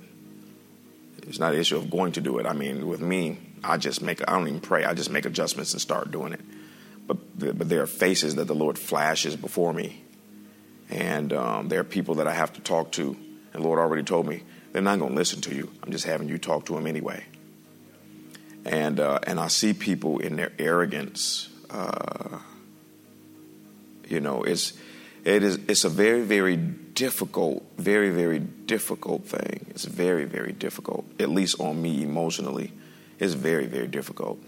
[1.28, 2.46] It's not an issue of going to do it.
[2.46, 5.72] I mean, with me, I just make, I don't even pray, I just make adjustments
[5.72, 6.40] and start doing it.
[7.06, 10.02] But, but there are faces that the Lord flashes before me,
[10.88, 13.16] and um, there are people that I have to talk to,
[13.52, 15.70] and the Lord already told me, they're not going to listen to you.
[15.82, 17.24] I'm just having you talk to them anyway.
[18.64, 21.48] And, uh, and I see people in their arrogance.
[21.68, 22.38] Uh,
[24.08, 24.72] you know, it's,
[25.24, 29.66] it is, it's a very, very difficult, very, very difficult thing.
[29.70, 32.72] It's very, very difficult, at least on me emotionally.
[33.18, 34.38] It's very, very difficult.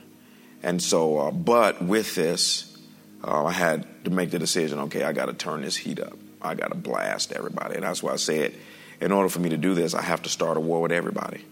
[0.62, 2.78] And so, uh, but with this,
[3.22, 6.16] uh, I had to make the decision okay, I got to turn this heat up.
[6.40, 7.74] I got to blast everybody.
[7.74, 8.54] And that's why I said,
[9.00, 11.44] in order for me to do this, I have to start a war with everybody.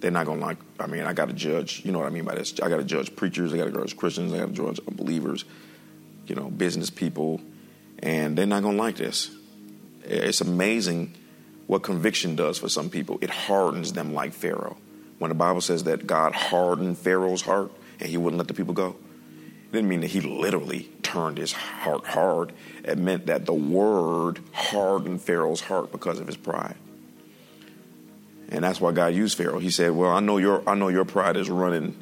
[0.00, 2.24] They're not to like, I mean, I got to judge, you know what I mean
[2.24, 2.60] by this?
[2.60, 5.44] I got to judge preachers, I got to judge Christians, I got to judge believers.
[6.26, 7.40] you know, business people,
[7.98, 9.30] and they're not to like this.
[10.04, 11.14] It's amazing
[11.66, 13.18] what conviction does for some people.
[13.20, 14.76] It hardens them like Pharaoh.
[15.18, 18.74] When the Bible says that God hardened Pharaoh's heart and he wouldn't let the people
[18.74, 18.96] go,
[19.74, 22.52] didn't mean that he literally turned his heart hard.
[22.82, 26.76] It meant that the word hardened Pharaoh's heart because of his pride.
[28.48, 29.58] And that's why God used Pharaoh.
[29.58, 31.96] He said, Well, I know your I know your pride is running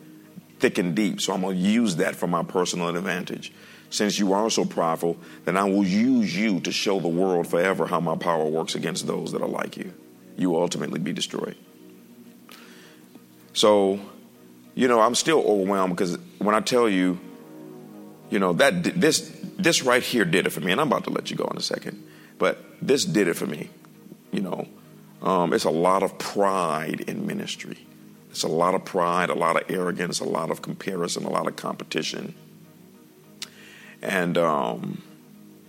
[0.58, 3.52] thick and deep, so I'm gonna use that for my personal advantage.
[3.90, 7.86] Since you are so prideful, then I will use you to show the world forever
[7.86, 9.92] how my power works against those that are like you.
[10.36, 11.56] You will ultimately be destroyed.
[13.52, 14.00] So,
[14.74, 17.20] you know, I'm still overwhelmed because when I tell you,
[18.32, 21.10] you know, that this this right here did it for me, and I'm about to
[21.10, 22.02] let you go in a second,
[22.38, 23.70] but this did it for me.
[24.32, 24.68] You know,
[25.22, 27.86] um, it's a lot of pride in ministry.
[28.30, 31.46] It's a lot of pride, a lot of arrogance, a lot of comparison, a lot
[31.46, 32.34] of competition
[34.02, 35.00] and um,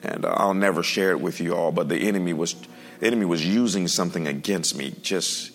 [0.01, 1.71] and I'll never share it with you all.
[1.71, 2.55] But the enemy was
[2.99, 4.93] the enemy was using something against me.
[5.01, 5.51] Just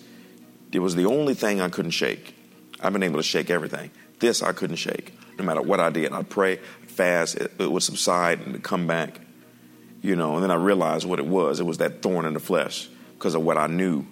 [0.71, 2.33] it was the only thing I couldn't shake.
[2.79, 3.91] I've been able to shake everything.
[4.19, 5.13] This I couldn't shake.
[5.37, 6.59] No matter what I did, I'd pray,
[6.99, 9.21] fast, it, it would subside and come back.
[10.01, 11.59] You know, and then I realized what it was.
[11.59, 14.05] It was that thorn in the flesh because of what I knew.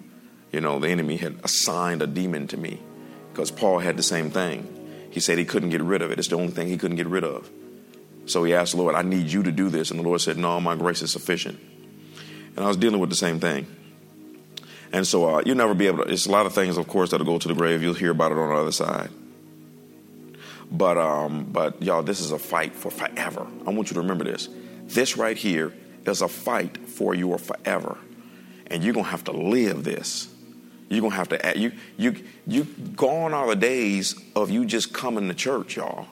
[0.52, 2.80] You know, the enemy had assigned a demon to me
[3.30, 4.66] because Paul had the same thing.
[5.10, 6.18] He said he couldn't get rid of it.
[6.18, 7.50] It's the only thing he couldn't get rid of.
[8.24, 9.90] So he asked the Lord, I need you to do this.
[9.90, 11.58] And the Lord said, No, my grace is sufficient.
[12.56, 13.66] And I was dealing with the same thing.
[14.92, 17.10] And so uh, you'll never be able to, it's a lot of things, of course,
[17.10, 17.82] that'll go to the grave.
[17.82, 19.10] You'll hear about it on the other side.
[20.70, 23.46] But, um, but y'all, this is a fight for forever.
[23.66, 24.48] I want you to remember this.
[24.84, 25.72] This right here
[26.06, 27.98] is a fight for your forever.
[28.66, 30.28] And you're to have to live this.
[30.88, 32.16] You're to have to, you, you,
[32.46, 36.06] you gone are the days of you just coming to church, y'all.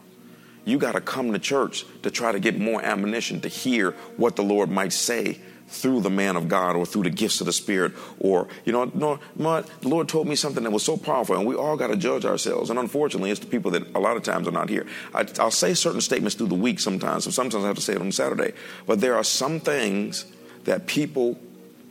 [0.65, 4.37] You got to come to church to try to get more ammunition to hear what
[4.37, 7.52] the Lord might say through the man of God or through the gifts of the
[7.52, 7.93] Spirit.
[8.18, 11.55] Or, you know, no, the Lord told me something that was so powerful, and we
[11.55, 12.70] all got to judge ourselves.
[12.70, 14.86] And unfortunately, it's the people that a lot of times are not here.
[15.12, 17.94] I, will say certain statements through the week sometimes, so sometimes I have to say
[17.94, 18.52] it on Saturday.
[18.86, 20.26] But there are some things
[20.64, 21.38] that people,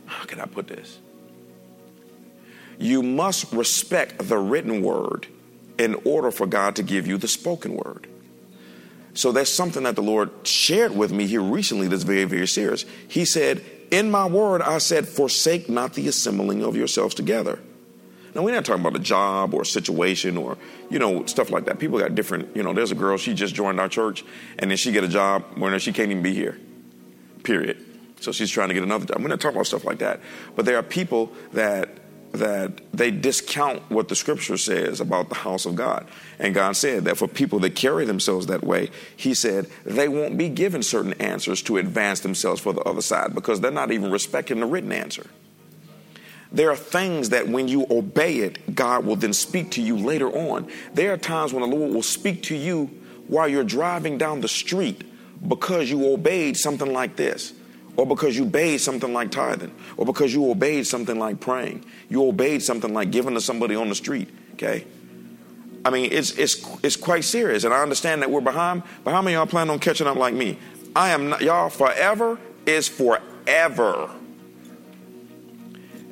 [0.06, 0.98] how can I put this?
[2.78, 5.26] You must respect the written word
[5.78, 8.06] in order for God to give you the spoken word.
[9.16, 12.84] So that's something that the Lord shared with me here recently that's very, very serious.
[13.08, 17.58] He said, In my word, I said, forsake not the assembling of yourselves together.
[18.34, 20.58] Now, we're not talking about a job or a situation or,
[20.90, 21.78] you know, stuff like that.
[21.78, 24.22] People got different, you know, there's a girl, she just joined our church,
[24.58, 26.60] and then she get a job where she can't even be here,
[27.42, 27.82] period.
[28.20, 29.22] So she's trying to get another job.
[29.22, 30.20] We're not talking about stuff like that.
[30.54, 31.88] But there are people that
[32.32, 36.06] that they discount what the scripture says about the house of God.
[36.38, 40.36] And God said that for people that carry themselves that way, He said they won't
[40.36, 44.10] be given certain answers to advance themselves for the other side because they're not even
[44.10, 45.26] respecting the written answer.
[46.52, 50.28] There are things that when you obey it, God will then speak to you later
[50.28, 50.70] on.
[50.94, 52.86] There are times when the Lord will speak to you
[53.26, 55.02] while you're driving down the street
[55.46, 57.52] because you obeyed something like this
[57.96, 62.26] or because you obeyed something like tithing, or because you obeyed something like praying, you
[62.26, 64.28] obeyed something like giving to somebody on the street.
[64.54, 64.86] Okay,
[65.84, 68.82] I mean it's it's it's quite serious, and I understand that we're behind.
[69.04, 70.58] But how many y'all plan on catching up like me?
[70.94, 71.68] I am not, y'all.
[71.68, 74.10] Forever is forever,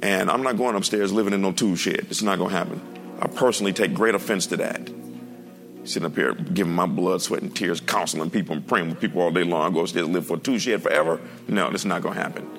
[0.02, 2.06] and I'm not going upstairs living in no tool shed.
[2.10, 2.80] It's not going to happen.
[3.20, 5.03] I personally take great offense to that
[5.84, 9.22] sitting up here giving my blood, sweat, and tears, counseling people and praying with people
[9.22, 9.70] all day long.
[9.70, 11.20] I go upstairs live for two shed forever.
[11.48, 12.50] No, that's not going to happen.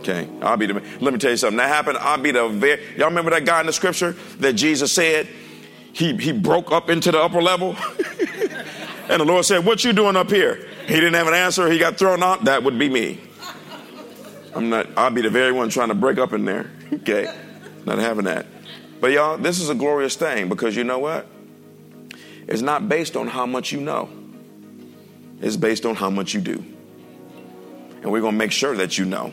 [0.00, 0.74] Okay, I'll be the.
[1.00, 1.58] Let me tell you something.
[1.58, 1.98] That happened.
[1.98, 2.80] I'll be the very.
[2.96, 5.28] Y'all remember that guy in the scripture that Jesus said
[5.92, 7.76] he he broke up into the upper level,
[9.10, 11.70] and the Lord said, "What you doing up here?" He didn't have an answer.
[11.70, 12.46] He got thrown out.
[12.46, 13.20] That would be me.
[14.54, 14.88] I'm not.
[14.96, 16.70] I'll be the very one trying to break up in there.
[16.94, 17.30] Okay,
[17.84, 18.46] not having that.
[19.00, 21.26] But y'all, this is a glorious thing because you know what?
[22.50, 24.10] Is not based on how much you know,
[25.40, 26.62] it's based on how much you do.
[28.02, 29.32] And we're going to make sure that you know.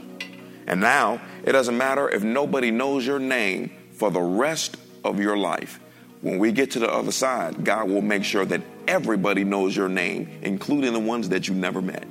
[0.67, 5.37] And now, it doesn't matter if nobody knows your name for the rest of your
[5.37, 5.79] life.
[6.21, 9.89] When we get to the other side, God will make sure that everybody knows your
[9.89, 12.05] name, including the ones that you never met.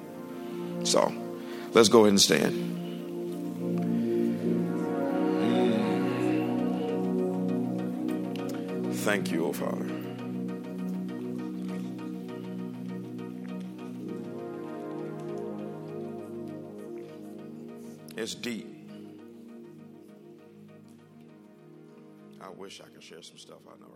[0.84, 1.12] So,
[1.72, 2.72] let's go ahead and stand.
[8.94, 10.05] Thank you, oh Father.
[18.16, 18.66] It's deep.
[22.40, 23.95] I wish I could share some stuff I know.